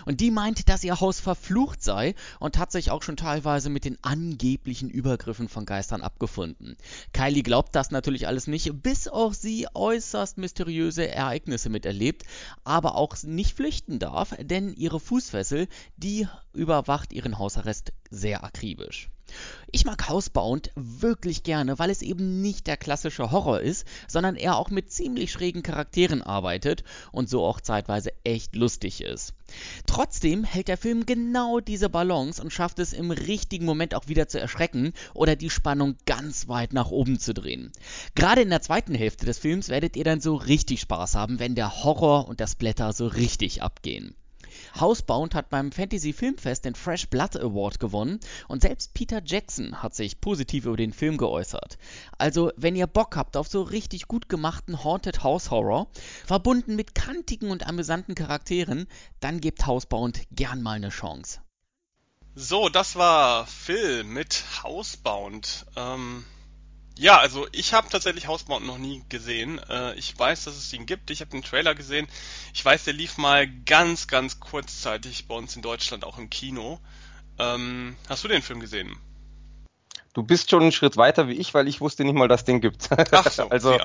[0.05, 3.85] Und die meint, dass ihr Haus verflucht sei und hat sich auch schon teilweise mit
[3.85, 6.75] den angeblichen Übergriffen von Geistern abgefunden.
[7.13, 12.23] Kylie glaubt das natürlich alles nicht, bis auch sie äußerst mysteriöse Ereignisse miterlebt,
[12.63, 19.09] aber auch nicht flüchten darf, denn ihre Fußfessel, die überwacht ihren Hausarrest sehr akribisch.
[19.71, 24.57] Ich mag Housebound wirklich gerne, weil es eben nicht der klassische Horror ist, sondern er
[24.57, 29.33] auch mit ziemlich schrägen Charakteren arbeitet und so auch zeitweise echt lustig ist.
[29.85, 34.27] Trotzdem hält der Film genau diese Balance und schafft es im richtigen Moment auch wieder
[34.27, 37.71] zu erschrecken oder die Spannung ganz weit nach oben zu drehen.
[38.15, 41.55] Gerade in der zweiten Hälfte des Films werdet ihr dann so richtig Spaß haben, wenn
[41.55, 44.15] der Horror und das Blätter so richtig abgehen.
[44.79, 49.95] Housebound hat beim Fantasy Filmfest den Fresh Blood Award gewonnen und selbst Peter Jackson hat
[49.95, 51.77] sich positiv über den Film geäußert.
[52.17, 55.87] Also, wenn ihr Bock habt auf so richtig gut gemachten Haunted House Horror,
[56.25, 58.87] verbunden mit kantigen und amüsanten Charakteren,
[59.19, 61.39] dann gebt Housebound gern mal eine Chance.
[62.33, 65.65] So, das war Phil mit Housebound.
[65.75, 66.23] Ähm,
[66.97, 69.59] ja, also ich habe tatsächlich Housebound noch nie gesehen.
[69.69, 71.09] Äh, ich weiß, dass es ihn gibt.
[71.09, 72.07] Ich habe den Trailer gesehen.
[72.53, 76.79] Ich weiß, der lief mal ganz, ganz kurzzeitig bei uns in Deutschland auch im Kino.
[77.39, 78.95] Ähm, hast du den Film gesehen?
[80.13, 82.59] Du bist schon einen Schritt weiter wie ich, weil ich wusste nicht mal, dass den
[82.59, 82.89] gibt.
[83.11, 83.77] Ach so, also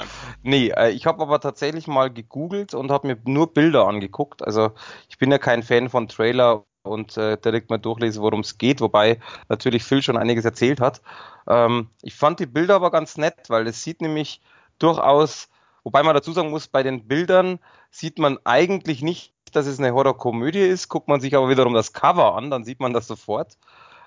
[0.42, 4.44] nee, äh, ich habe aber tatsächlich mal gegoogelt und habe mir nur Bilder angeguckt.
[4.44, 4.72] Also
[5.08, 8.80] ich bin ja kein Fan von Trailer und äh, direkt mal durchlese, worum es geht,
[8.80, 9.18] wobei
[9.48, 11.02] natürlich Phil schon einiges erzählt hat.
[11.48, 14.40] Ähm, ich fand die Bilder aber ganz nett, weil es sieht nämlich
[14.78, 15.48] durchaus,
[15.84, 17.58] wobei man dazu sagen muss, bei den Bildern
[17.90, 21.92] sieht man eigentlich nicht, dass es eine Horrorkomödie ist, guckt man sich aber wiederum das
[21.92, 23.56] Cover an, dann sieht man das sofort.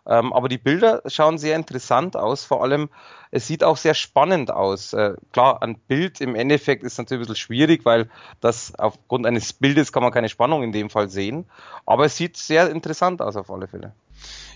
[0.09, 2.43] Ähm, aber die Bilder schauen sehr interessant aus.
[2.43, 2.89] Vor allem,
[3.29, 4.91] es sieht auch sehr spannend aus.
[4.93, 8.09] Äh, klar, ein Bild im Endeffekt ist natürlich ein bisschen schwierig, weil
[8.41, 11.45] das aufgrund eines Bildes kann man keine Spannung in dem Fall sehen.
[11.85, 13.93] Aber es sieht sehr interessant aus auf alle Fälle.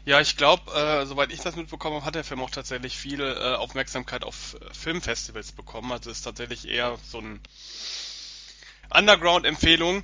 [0.05, 3.21] Ja, ich glaube, äh, soweit ich das mitbekommen habe, hat der Film auch tatsächlich viel
[3.21, 5.91] äh, Aufmerksamkeit auf äh, Filmfestivals bekommen.
[5.91, 7.39] Also ist tatsächlich eher so ein
[8.93, 10.03] Underground-Empfehlung.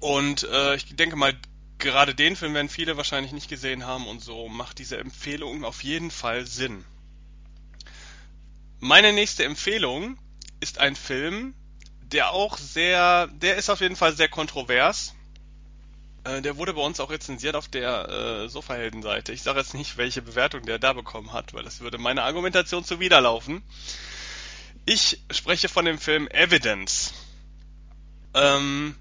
[0.00, 1.34] Und äh, ich denke mal,
[1.78, 5.82] gerade den Film werden viele wahrscheinlich nicht gesehen haben und so macht diese Empfehlung auf
[5.82, 6.84] jeden Fall Sinn.
[8.78, 10.18] Meine nächste Empfehlung
[10.60, 11.54] ist ein Film,
[12.02, 15.14] der auch sehr, der ist auf jeden Fall sehr kontrovers.
[16.24, 19.32] Äh, der wurde bei uns auch rezensiert auf der äh, Sofahelden-Seite.
[19.32, 22.84] Ich sage jetzt nicht, welche Bewertung der da bekommen hat, weil das würde meine Argumentation
[22.84, 23.62] zuwiderlaufen.
[24.84, 27.12] Ich spreche von dem Film Evidence.
[28.34, 28.94] Ähm,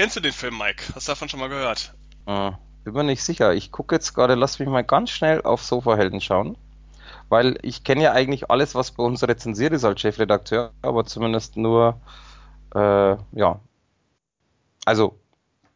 [0.00, 0.82] Kennst du den Film, Mike?
[0.94, 1.92] Hast du davon schon mal gehört?
[2.24, 2.52] Äh,
[2.84, 3.52] bin mir nicht sicher.
[3.52, 6.56] Ich gucke jetzt gerade, lass mich mal ganz schnell auf Sofahelden schauen.
[7.28, 11.58] Weil ich kenne ja eigentlich alles, was bei uns rezensiert ist als Chefredakteur, aber zumindest
[11.58, 12.00] nur,
[12.74, 12.78] äh,
[13.32, 13.60] ja.
[14.86, 15.18] Also,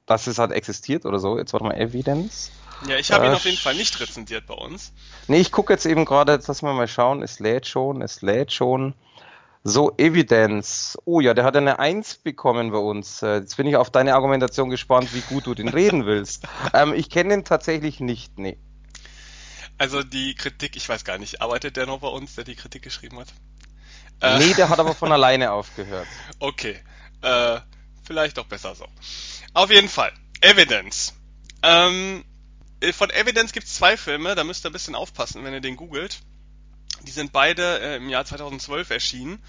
[0.07, 1.37] dass es halt existiert oder so.
[1.37, 2.51] Jetzt warte mal, Evidence.
[2.89, 4.95] Ja, ich habe ihn äh, auf jeden Fall nicht rezensiert bei uns.
[5.29, 8.23] Nee, ich gucke jetzt eben gerade, jetzt lassen wir mal schauen, es lädt schon, es
[8.23, 8.95] lädt schon.
[9.67, 10.99] So, Evidence.
[11.07, 13.23] Oh ja, der hat eine Eins bekommen bei uns.
[13.23, 16.47] Äh, jetzt bin ich auf deine Argumentation gespannt, wie gut du den reden willst.
[16.75, 18.59] ähm, ich kenne den tatsächlich nicht, nee.
[19.79, 22.83] Also die Kritik, ich weiß gar nicht, arbeitet der noch bei uns, der die Kritik
[22.83, 23.29] geschrieben hat?
[24.21, 26.09] Äh, nee, der hat aber von alleine aufgehört.
[26.41, 26.77] Okay,
[27.23, 27.59] äh,
[28.05, 28.87] vielleicht auch besser so.
[29.55, 30.13] Auf jeden Fall,
[30.43, 31.15] Evidence.
[31.63, 32.23] Ähm,
[32.81, 35.63] äh, von Evidence gibt es zwei Filme, da müsst ihr ein bisschen aufpassen, wenn ihr
[35.63, 36.21] den googelt.
[37.03, 39.43] Die sind beide äh, im Jahr 2012 erschienen.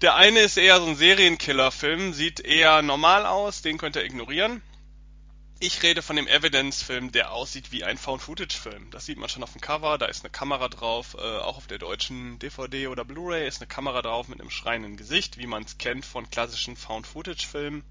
[0.00, 4.62] Der eine ist eher so ein Serienkiller-Film, sieht eher normal aus, den könnt ihr ignorieren.
[5.60, 8.92] Ich rede von dem Evidence-Film, der aussieht wie ein Found-Footage-Film.
[8.92, 11.66] Das sieht man schon auf dem Cover, da ist eine Kamera drauf, äh, auch auf
[11.66, 15.64] der deutschen DVD oder Blu-ray ist eine Kamera drauf mit einem schreienden Gesicht, wie man
[15.64, 17.82] es kennt von klassischen Found-Footage-Filmen.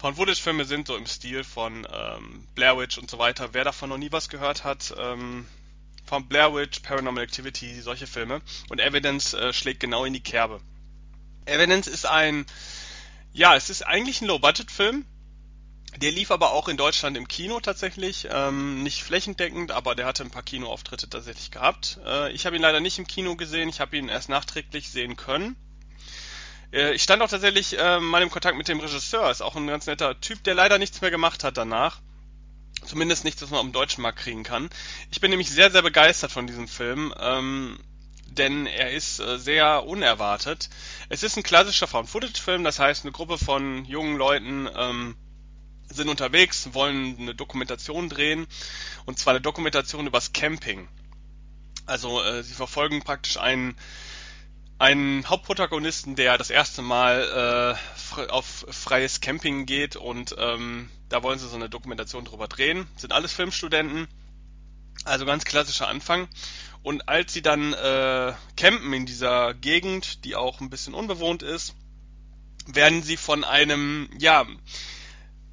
[0.00, 3.50] Found-Footage-Filme sind so im Stil von ähm, Blair Witch und so weiter.
[3.52, 5.46] Wer davon noch nie was gehört hat, ähm,
[6.08, 8.40] von Blair Witch, Paranormal Activity, solche Filme.
[8.70, 10.60] Und Evidence äh, schlägt genau in die Kerbe.
[11.44, 12.46] Evidence ist ein,
[13.32, 15.04] ja, es ist eigentlich ein Low-Budget-Film.
[15.96, 20.22] Der lief aber auch in Deutschland im Kino tatsächlich, ähm, nicht flächendeckend, aber der hatte
[20.22, 21.98] ein paar Kinoauftritte tatsächlich gehabt.
[22.04, 25.16] Äh, ich habe ihn leider nicht im Kino gesehen, ich habe ihn erst nachträglich sehen
[25.16, 25.56] können.
[26.72, 29.66] Äh, ich stand auch tatsächlich äh, mal im Kontakt mit dem Regisseur, ist auch ein
[29.66, 32.00] ganz netter Typ, der leider nichts mehr gemacht hat danach.
[32.84, 34.70] Zumindest nichts, was man dem deutschen Markt kriegen kann.
[35.10, 37.78] Ich bin nämlich sehr, sehr begeistert von diesem Film, ähm,
[38.26, 40.70] denn er ist äh, sehr unerwartet.
[41.08, 45.16] Es ist ein klassischer Found-Footage-Film, das heißt, eine Gruppe von jungen Leuten ähm,
[45.90, 48.46] sind unterwegs, wollen eine Dokumentation drehen,
[49.06, 50.88] und zwar eine Dokumentation übers Camping.
[51.86, 53.74] Also äh, sie verfolgen praktisch einen
[54.78, 57.76] einen Hauptprotagonisten, der das erste Mal
[58.18, 62.86] äh, auf freies Camping geht und ähm, da wollen sie so eine Dokumentation drüber drehen.
[62.96, 64.06] Sind alles Filmstudenten,
[65.04, 66.28] also ganz klassischer Anfang.
[66.82, 71.74] Und als sie dann äh, campen in dieser Gegend, die auch ein bisschen unbewohnt ist,
[72.66, 74.46] werden sie von einem, ja,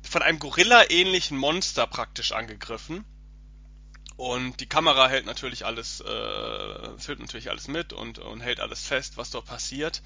[0.04, 3.06] von einem Gorilla-ähnlichen Monster praktisch angegriffen.
[4.18, 8.88] Und die Kamera hält natürlich alles, äh, filmt natürlich alles mit und, und hält alles
[8.88, 10.02] fest, was dort passiert.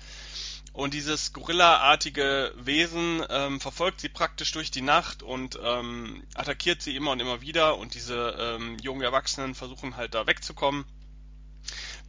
[0.73, 6.95] Und dieses Gorilla-artige Wesen ähm, verfolgt sie praktisch durch die Nacht und ähm, attackiert sie
[6.95, 7.77] immer und immer wieder.
[7.77, 10.85] Und diese ähm, jungen Erwachsenen versuchen halt da wegzukommen.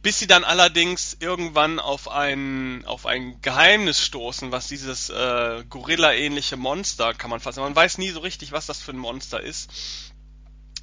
[0.01, 6.57] Bis sie dann allerdings irgendwann auf ein, auf ein Geheimnis stoßen, was dieses äh, Gorilla-ähnliche
[6.57, 7.65] Monster, kann man fast sagen.
[7.67, 10.10] Man weiß nie so richtig, was das für ein Monster ist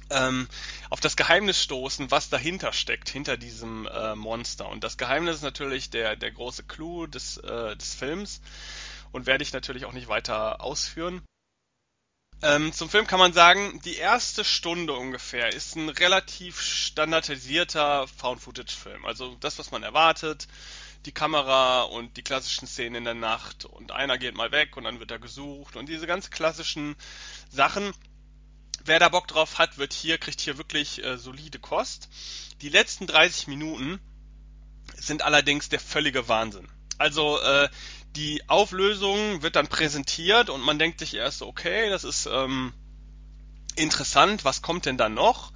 [0.09, 0.47] ähm,
[0.89, 4.69] auf das Geheimnis stoßen, was dahinter steckt, hinter diesem äh, Monster.
[4.69, 8.41] Und das Geheimnis ist natürlich der, der große Clou des, äh, des Films
[9.11, 11.21] und werde ich natürlich auch nicht weiter ausführen.
[12.41, 19.05] Ähm, zum Film kann man sagen, die erste Stunde ungefähr ist ein relativ standardisierter Found-Footage-Film.
[19.05, 20.47] Also das, was man erwartet,
[21.05, 24.85] die Kamera und die klassischen Szenen in der Nacht und einer geht mal weg und
[24.85, 26.95] dann wird er gesucht und diese ganz klassischen
[27.49, 27.93] Sachen
[28.89, 32.09] wer da Bock drauf hat, wird hier, kriegt hier wirklich äh, solide Kost.
[32.61, 33.99] Die letzten 30 Minuten
[34.97, 36.67] sind allerdings der völlige Wahnsinn.
[36.97, 37.69] Also äh,
[38.15, 42.73] die Auflösung wird dann präsentiert und man denkt sich erst, okay, das ist ähm,
[43.75, 45.53] interessant, was kommt denn da noch?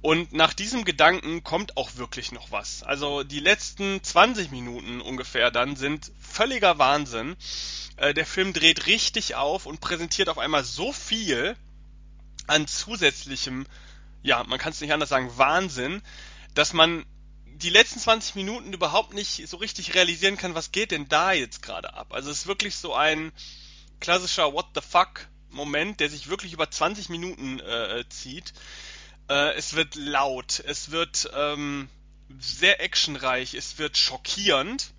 [0.00, 2.82] Und nach diesem Gedanken kommt auch wirklich noch was.
[2.82, 7.36] Also die letzten 20 Minuten ungefähr dann sind völliger Wahnsinn.
[7.96, 11.56] Äh, der Film dreht richtig auf und präsentiert auf einmal so viel
[12.50, 13.66] an zusätzlichem,
[14.22, 16.02] ja, man kann es nicht anders sagen, Wahnsinn,
[16.54, 17.06] dass man
[17.46, 21.62] die letzten 20 Minuten überhaupt nicht so richtig realisieren kann, was geht denn da jetzt
[21.62, 22.12] gerade ab.
[22.12, 23.32] Also es ist wirklich so ein
[24.00, 28.52] klassischer What the fuck Moment, der sich wirklich über 20 Minuten äh, zieht.
[29.28, 31.88] Äh, es wird laut, es wird ähm,
[32.38, 34.92] sehr actionreich, es wird schockierend.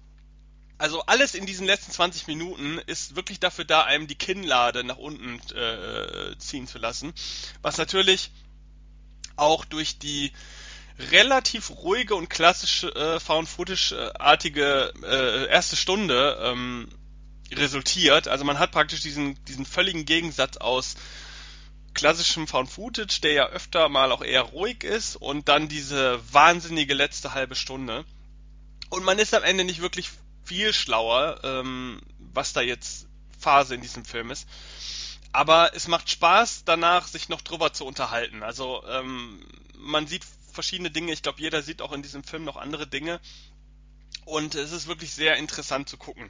[0.82, 4.98] Also alles in diesen letzten 20 Minuten ist wirklich dafür da, einem die Kinnlade nach
[4.98, 7.14] unten äh, ziehen zu lassen.
[7.62, 8.32] Was natürlich
[9.36, 10.32] auch durch die
[11.12, 16.90] relativ ruhige und klassische äh, Found-Footage-artige äh, erste Stunde ähm,
[17.52, 18.28] resultiert.
[18.28, 20.96] Also man hat praktisch diesen, diesen völligen Gegensatz aus
[21.94, 26.96] klassischem Found Footage, der ja öfter mal auch eher ruhig ist und dann diese wahnsinnige
[26.96, 28.04] letzte halbe Stunde.
[28.90, 30.10] Und man ist am Ende nicht wirklich
[30.44, 33.08] viel schlauer, ähm, was da jetzt
[33.40, 34.48] Phase in diesem Film ist.
[35.32, 38.44] Aber es macht Spaß, danach sich noch drüber zu unterhalten.
[38.44, 39.46] Also ähm,
[39.78, 41.14] man sieht verschiedene Dinge.
[41.14, 43.20] Ich glaube, jeder sieht auch in diesem Film noch andere Dinge.
[44.26, 46.30] Und es ist wirklich sehr interessant zu gucken.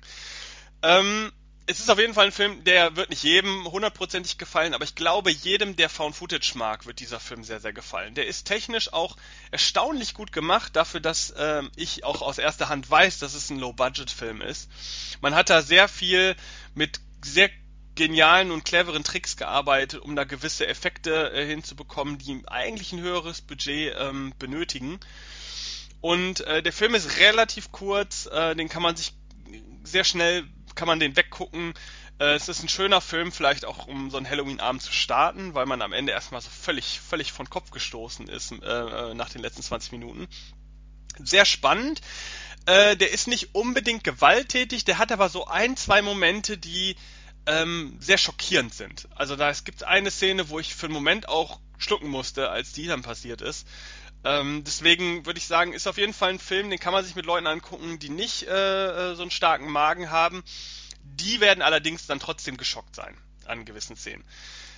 [0.83, 1.31] Ähm,
[1.71, 4.95] es ist auf jeden Fall ein Film, der wird nicht jedem hundertprozentig gefallen, aber ich
[4.95, 8.13] glaube, jedem, der Found Footage mag, wird dieser Film sehr, sehr gefallen.
[8.13, 9.15] Der ist technisch auch
[9.51, 13.59] erstaunlich gut gemacht, dafür, dass äh, ich auch aus erster Hand weiß, dass es ein
[13.59, 14.69] Low-Budget-Film ist.
[15.21, 16.35] Man hat da sehr viel
[16.75, 17.49] mit sehr
[17.95, 23.41] genialen und cleveren Tricks gearbeitet, um da gewisse Effekte äh, hinzubekommen, die eigentlich ein höheres
[23.41, 24.99] Budget ähm, benötigen.
[26.01, 29.13] Und äh, der Film ist relativ kurz, äh, den kann man sich
[29.83, 30.43] sehr schnell
[30.75, 31.73] kann man den weggucken.
[32.19, 35.65] Äh, es ist ein schöner Film, vielleicht auch um so einen Halloween-Abend zu starten, weil
[35.65, 39.63] man am Ende erstmal so völlig, völlig von Kopf gestoßen ist äh, nach den letzten
[39.63, 40.27] 20 Minuten.
[41.19, 42.01] Sehr spannend.
[42.65, 46.95] Äh, der ist nicht unbedingt gewalttätig, der hat aber so ein, zwei Momente, die
[47.47, 49.07] ähm, sehr schockierend sind.
[49.15, 52.71] Also da es gibt eine Szene, wo ich für einen Moment auch schlucken musste, als
[52.73, 53.67] die dann passiert ist.
[54.23, 57.15] Ähm, deswegen würde ich sagen, ist auf jeden Fall ein Film, den kann man sich
[57.15, 60.43] mit Leuten angucken, die nicht äh, äh, so einen starken Magen haben.
[61.03, 64.23] Die werden allerdings dann trotzdem geschockt sein an gewissen Szenen.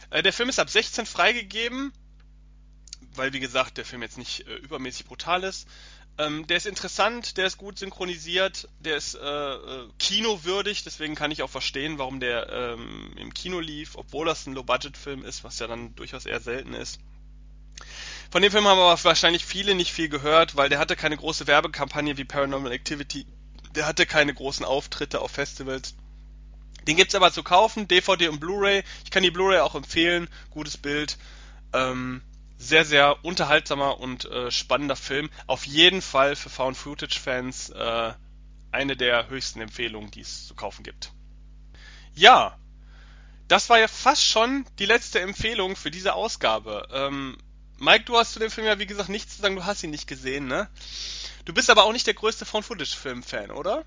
[0.10, 1.92] Äh, der Film ist ab 16 freigegeben,
[3.16, 5.68] weil wie gesagt der Film jetzt nicht äh, übermäßig brutal ist.
[6.18, 11.32] Ähm, der ist interessant, der ist gut synchronisiert, der ist äh, äh, kinowürdig, deswegen kann
[11.32, 15.58] ich auch verstehen, warum der ähm, im Kino lief, obwohl das ein Low-Budget-Film ist, was
[15.58, 17.00] ja dann durchaus eher selten ist.
[18.34, 21.46] Von dem Film haben aber wahrscheinlich viele nicht viel gehört, weil der hatte keine große
[21.46, 23.28] Werbekampagne wie Paranormal Activity.
[23.76, 25.94] Der hatte keine großen Auftritte auf Festivals.
[26.88, 28.82] Den gibt's aber zu kaufen, DVD und Blu-ray.
[29.04, 30.28] Ich kann die Blu-ray auch empfehlen.
[30.50, 31.20] Gutes Bild.
[31.74, 32.24] Ähm,
[32.58, 35.30] sehr, sehr unterhaltsamer und äh, spannender Film.
[35.46, 38.14] Auf jeden Fall für Found Footage Fans äh,
[38.72, 41.12] eine der höchsten Empfehlungen, die es zu kaufen gibt.
[42.16, 42.58] Ja,
[43.48, 46.88] das war ja fast schon die letzte Empfehlung für diese Ausgabe.
[46.92, 47.38] Ähm,
[47.84, 49.90] Mike, du hast zu dem Film ja wie gesagt nichts zu sagen, du hast ihn
[49.90, 50.70] nicht gesehen, ne?
[51.44, 53.84] Du bist aber auch nicht der größte Found Footage Film Fan, oder?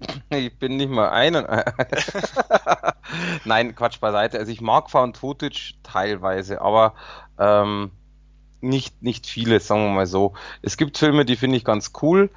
[0.30, 1.46] Ich bin nicht mal einen.
[3.44, 4.38] Nein, Quatsch beiseite.
[4.38, 6.94] Also ich mag Found Footage teilweise, aber
[7.38, 7.92] ähm,
[8.60, 10.34] nicht, nicht viele, sagen wir mal so.
[10.60, 12.30] Es gibt Filme, die finde ich ganz cool.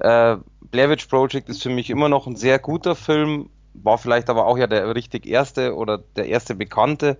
[0.00, 4.28] Äh, Blair Witch Project ist für mich immer noch ein sehr guter Film, war vielleicht
[4.28, 7.18] aber auch ja der richtig erste oder der erste bekannte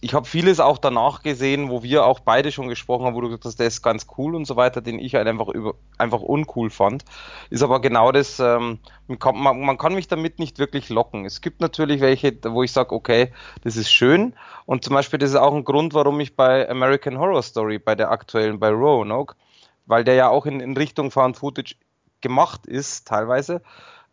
[0.00, 3.28] ich habe vieles auch danach gesehen, wo wir auch beide schon gesprochen haben, wo du
[3.28, 6.20] gesagt hast, der ist ganz cool und so weiter, den ich halt einfach über, einfach
[6.20, 7.04] uncool fand.
[7.50, 11.24] Ist aber genau das, ähm, man, man, kann mich damit nicht wirklich locken.
[11.24, 13.32] Es gibt natürlich welche, wo ich sage, okay,
[13.64, 14.34] das ist schön.
[14.66, 17.94] Und zum Beispiel, das ist auch ein Grund, warum ich bei American Horror Story, bei
[17.94, 19.34] der aktuellen, bei Roanoke,
[19.86, 21.74] weil der ja auch in, in Richtung Found Footage
[22.20, 23.62] gemacht ist, teilweise,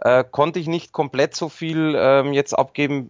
[0.04, 3.10] äh, konnte ich nicht komplett so viel ähm, jetzt abgeben,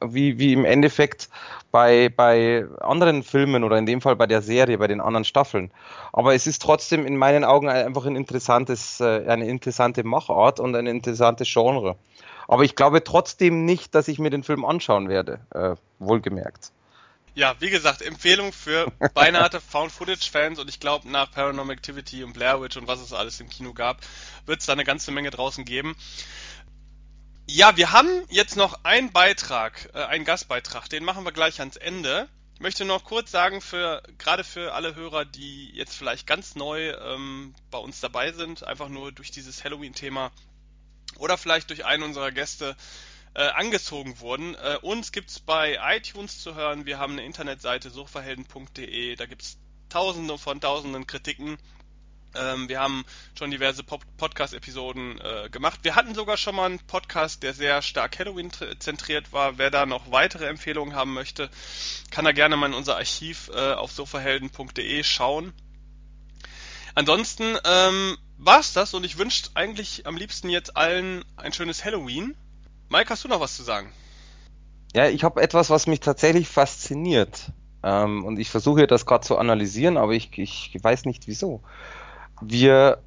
[0.00, 1.28] wie, wie im Endeffekt
[1.72, 5.72] bei, bei anderen Filmen oder in dem Fall bei der Serie, bei den anderen Staffeln.
[6.12, 10.76] Aber es ist trotzdem in meinen Augen einfach ein interessantes, äh, eine interessante Machart und
[10.76, 11.96] ein interessantes Genre.
[12.46, 16.72] Aber ich glaube trotzdem nicht, dass ich mir den Film anschauen werde, äh, wohlgemerkt.
[17.38, 22.60] Ja, wie gesagt, Empfehlung für beinahe Found-Footage-Fans und ich glaube, nach Paranormal Activity und Blair
[22.60, 24.00] Witch und was es alles im Kino gab,
[24.46, 25.94] wird es da eine ganze Menge draußen geben.
[27.46, 31.76] Ja, wir haben jetzt noch einen Beitrag, äh, einen Gastbeitrag, den machen wir gleich ans
[31.76, 32.28] Ende.
[32.54, 36.90] Ich möchte noch kurz sagen, für gerade für alle Hörer, die jetzt vielleicht ganz neu
[36.90, 40.32] ähm, bei uns dabei sind, einfach nur durch dieses Halloween-Thema
[41.18, 42.76] oder vielleicht durch einen unserer Gäste
[43.34, 44.54] äh, angezogen wurden.
[44.54, 46.86] Äh, uns gibt's bei iTunes zu hören.
[46.86, 49.16] Wir haben eine Internetseite sofahelden.de.
[49.16, 49.58] Da gibt's
[49.88, 51.58] tausende von tausenden Kritiken.
[52.34, 53.04] Ähm, wir haben
[53.36, 55.80] schon diverse Podcast-Episoden äh, gemacht.
[55.82, 59.58] Wir hatten sogar schon mal einen Podcast, der sehr stark Halloween-zentriert war.
[59.58, 61.50] Wer da noch weitere Empfehlungen haben möchte,
[62.10, 65.54] kann da gerne mal in unser Archiv äh, auf sofahelden.de schauen.
[66.94, 72.36] Ansonsten ähm, war's das und ich wünsche eigentlich am liebsten jetzt allen ein schönes Halloween.
[72.90, 73.92] Mike, hast du noch was zu sagen?
[74.94, 77.52] Ja, ich habe etwas, was mich tatsächlich fasziniert.
[77.82, 81.62] Ähm, und ich versuche das gerade zu analysieren, aber ich, ich weiß nicht wieso.
[82.40, 83.02] Wir,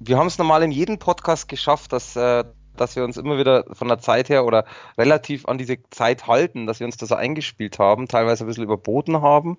[0.00, 2.44] wir haben es normal in jedem Podcast geschafft, dass, äh,
[2.76, 4.64] dass wir uns immer wieder von der Zeit her oder
[4.96, 9.22] relativ an diese Zeit halten, dass wir uns das eingespielt haben, teilweise ein bisschen überboten
[9.22, 9.58] haben.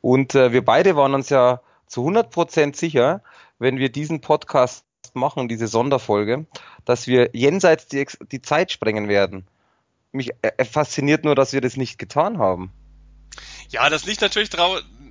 [0.00, 3.22] Und äh, wir beide waren uns ja zu 100% sicher,
[3.60, 4.84] wenn wir diesen Podcast
[5.14, 6.46] machen, diese Sonderfolge,
[6.84, 9.46] dass wir jenseits die, die Zeit sprengen werden.
[10.12, 12.72] Mich äh, fasziniert nur, dass wir das nicht getan haben.
[13.68, 14.50] Ja, das liegt natürlich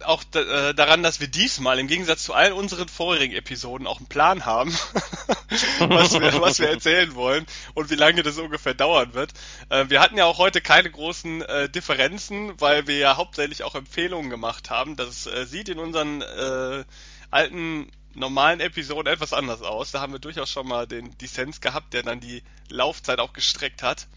[0.06, 4.08] auch äh, daran, dass wir diesmal im Gegensatz zu all unseren vorigen Episoden auch einen
[4.08, 4.72] Plan haben,
[5.80, 9.32] was, wir, was wir erzählen wollen und wie lange das ungefähr dauern wird.
[9.70, 13.76] Äh, wir hatten ja auch heute keine großen äh, Differenzen, weil wir ja hauptsächlich auch
[13.76, 14.96] Empfehlungen gemacht haben.
[14.96, 16.84] Das äh, sieht in unseren äh,
[17.32, 19.92] alten normalen Episoden etwas anders aus.
[19.92, 23.84] Da haben wir durchaus schon mal den Dissens gehabt, der dann die Laufzeit auch gestreckt
[23.84, 24.08] hat.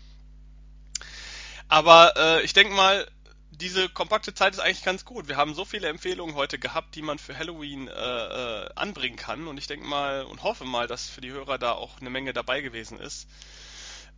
[1.68, 3.07] Aber äh, ich denke mal,
[3.51, 5.28] diese kompakte Zeit ist eigentlich ganz gut.
[5.28, 9.49] Wir haben so viele Empfehlungen heute gehabt, die man für Halloween äh, äh, anbringen kann.
[9.49, 12.32] Und ich denke mal und hoffe mal, dass für die Hörer da auch eine Menge
[12.32, 13.28] dabei gewesen ist,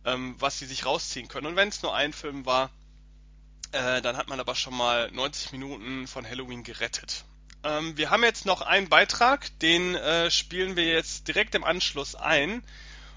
[0.05, 1.47] ähm, was sie sich rausziehen können.
[1.47, 2.69] Und wenn es nur ein Film war,
[3.71, 7.23] äh, dann hat man aber schon mal 90 Minuten von Halloween gerettet.
[7.63, 12.15] Ähm, wir haben jetzt noch einen Beitrag, den äh, spielen wir jetzt direkt im Anschluss
[12.15, 12.63] ein.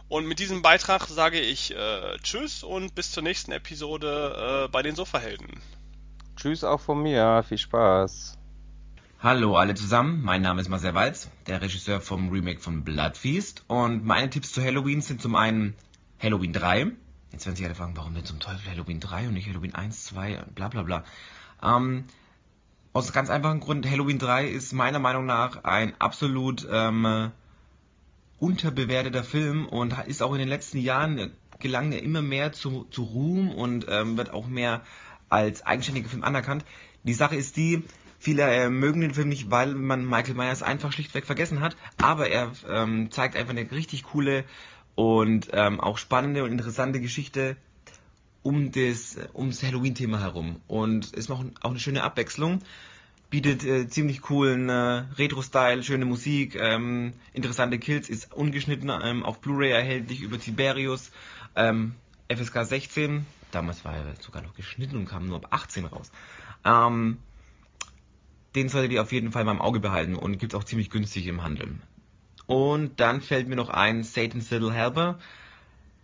[0.09, 4.82] Und mit diesem Beitrag sage ich äh, Tschüss und bis zur nächsten Episode äh, bei
[4.82, 5.61] den Sofahelden.
[6.36, 8.36] Tschüss auch von mir, viel Spaß.
[9.20, 14.05] Hallo alle zusammen, mein Name ist Marcel Walz, der Regisseur vom Remake von Bloodfeast und
[14.05, 15.76] meine Tipps zu Halloween sind zum einen
[16.20, 16.90] Halloween 3.
[17.30, 20.07] Jetzt werden sich alle fragen, warum denn zum Teufel Halloween 3 und nicht Halloween 1,
[20.07, 21.05] 2, bla bla bla.
[21.62, 22.05] Ähm,
[22.93, 27.32] aus ganz einfachen Grund, Halloween 3 ist meiner Meinung nach ein absolut ähm,
[28.38, 33.05] unterbewerteter Film und ist auch in den letzten Jahren gelangt er immer mehr zu, zu
[33.05, 34.82] Ruhm und ähm, wird auch mehr
[35.28, 36.64] als eigenständiger Film anerkannt.
[37.05, 37.84] Die Sache ist die,
[38.18, 42.28] viele äh, mögen den Film nicht, weil man Michael Myers einfach schlichtweg vergessen hat, aber
[42.28, 44.45] er ähm, zeigt einfach eine richtig coole
[44.95, 47.57] und ähm, auch spannende und interessante Geschichte
[48.43, 50.61] um das, ums Halloween-Thema herum.
[50.66, 52.61] Und ist noch auch eine schöne Abwechslung.
[53.30, 59.40] Bietet äh, ziemlich coolen äh, Retro-Style, schöne Musik, ähm, interessante Kills, ist ungeschnitten ähm, auf
[59.40, 61.11] Blu-ray erhältlich über Tiberius,
[61.57, 61.95] ähm,
[62.28, 63.24] FSK 16.
[63.51, 66.11] Damals war er sogar noch geschnitten und kam nur ab 18 raus.
[66.64, 67.18] Ähm,
[68.55, 71.26] den solltet ihr auf jeden Fall mal im Auge behalten und gibt auch ziemlich günstig
[71.26, 71.76] im Handel.
[72.47, 75.18] Und dann fällt mir noch ein Satan's Little Helper.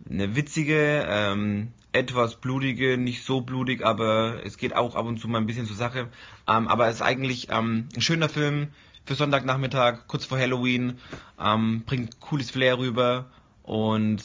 [0.09, 5.27] Eine witzige, ähm, etwas blutige, nicht so blutig, aber es geht auch ab und zu
[5.27, 6.09] mal ein bisschen zur Sache.
[6.47, 8.67] Ähm, aber es ist eigentlich ähm, ein schöner Film
[9.05, 10.99] für Sonntagnachmittag, kurz vor Halloween,
[11.39, 13.25] ähm, bringt cooles Flair rüber
[13.63, 14.23] und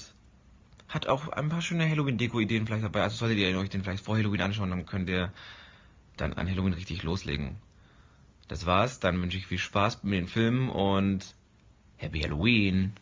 [0.88, 3.02] hat auch ein paar schöne Halloween-Deko-Ideen vielleicht dabei.
[3.02, 5.32] Also solltet ihr euch den vielleicht vor Halloween anschauen, dann könnt ihr
[6.16, 7.56] dann an Halloween richtig loslegen.
[8.46, 11.34] Das war's, dann wünsche ich viel Spaß mit den Filmen und
[11.96, 12.92] Happy Halloween!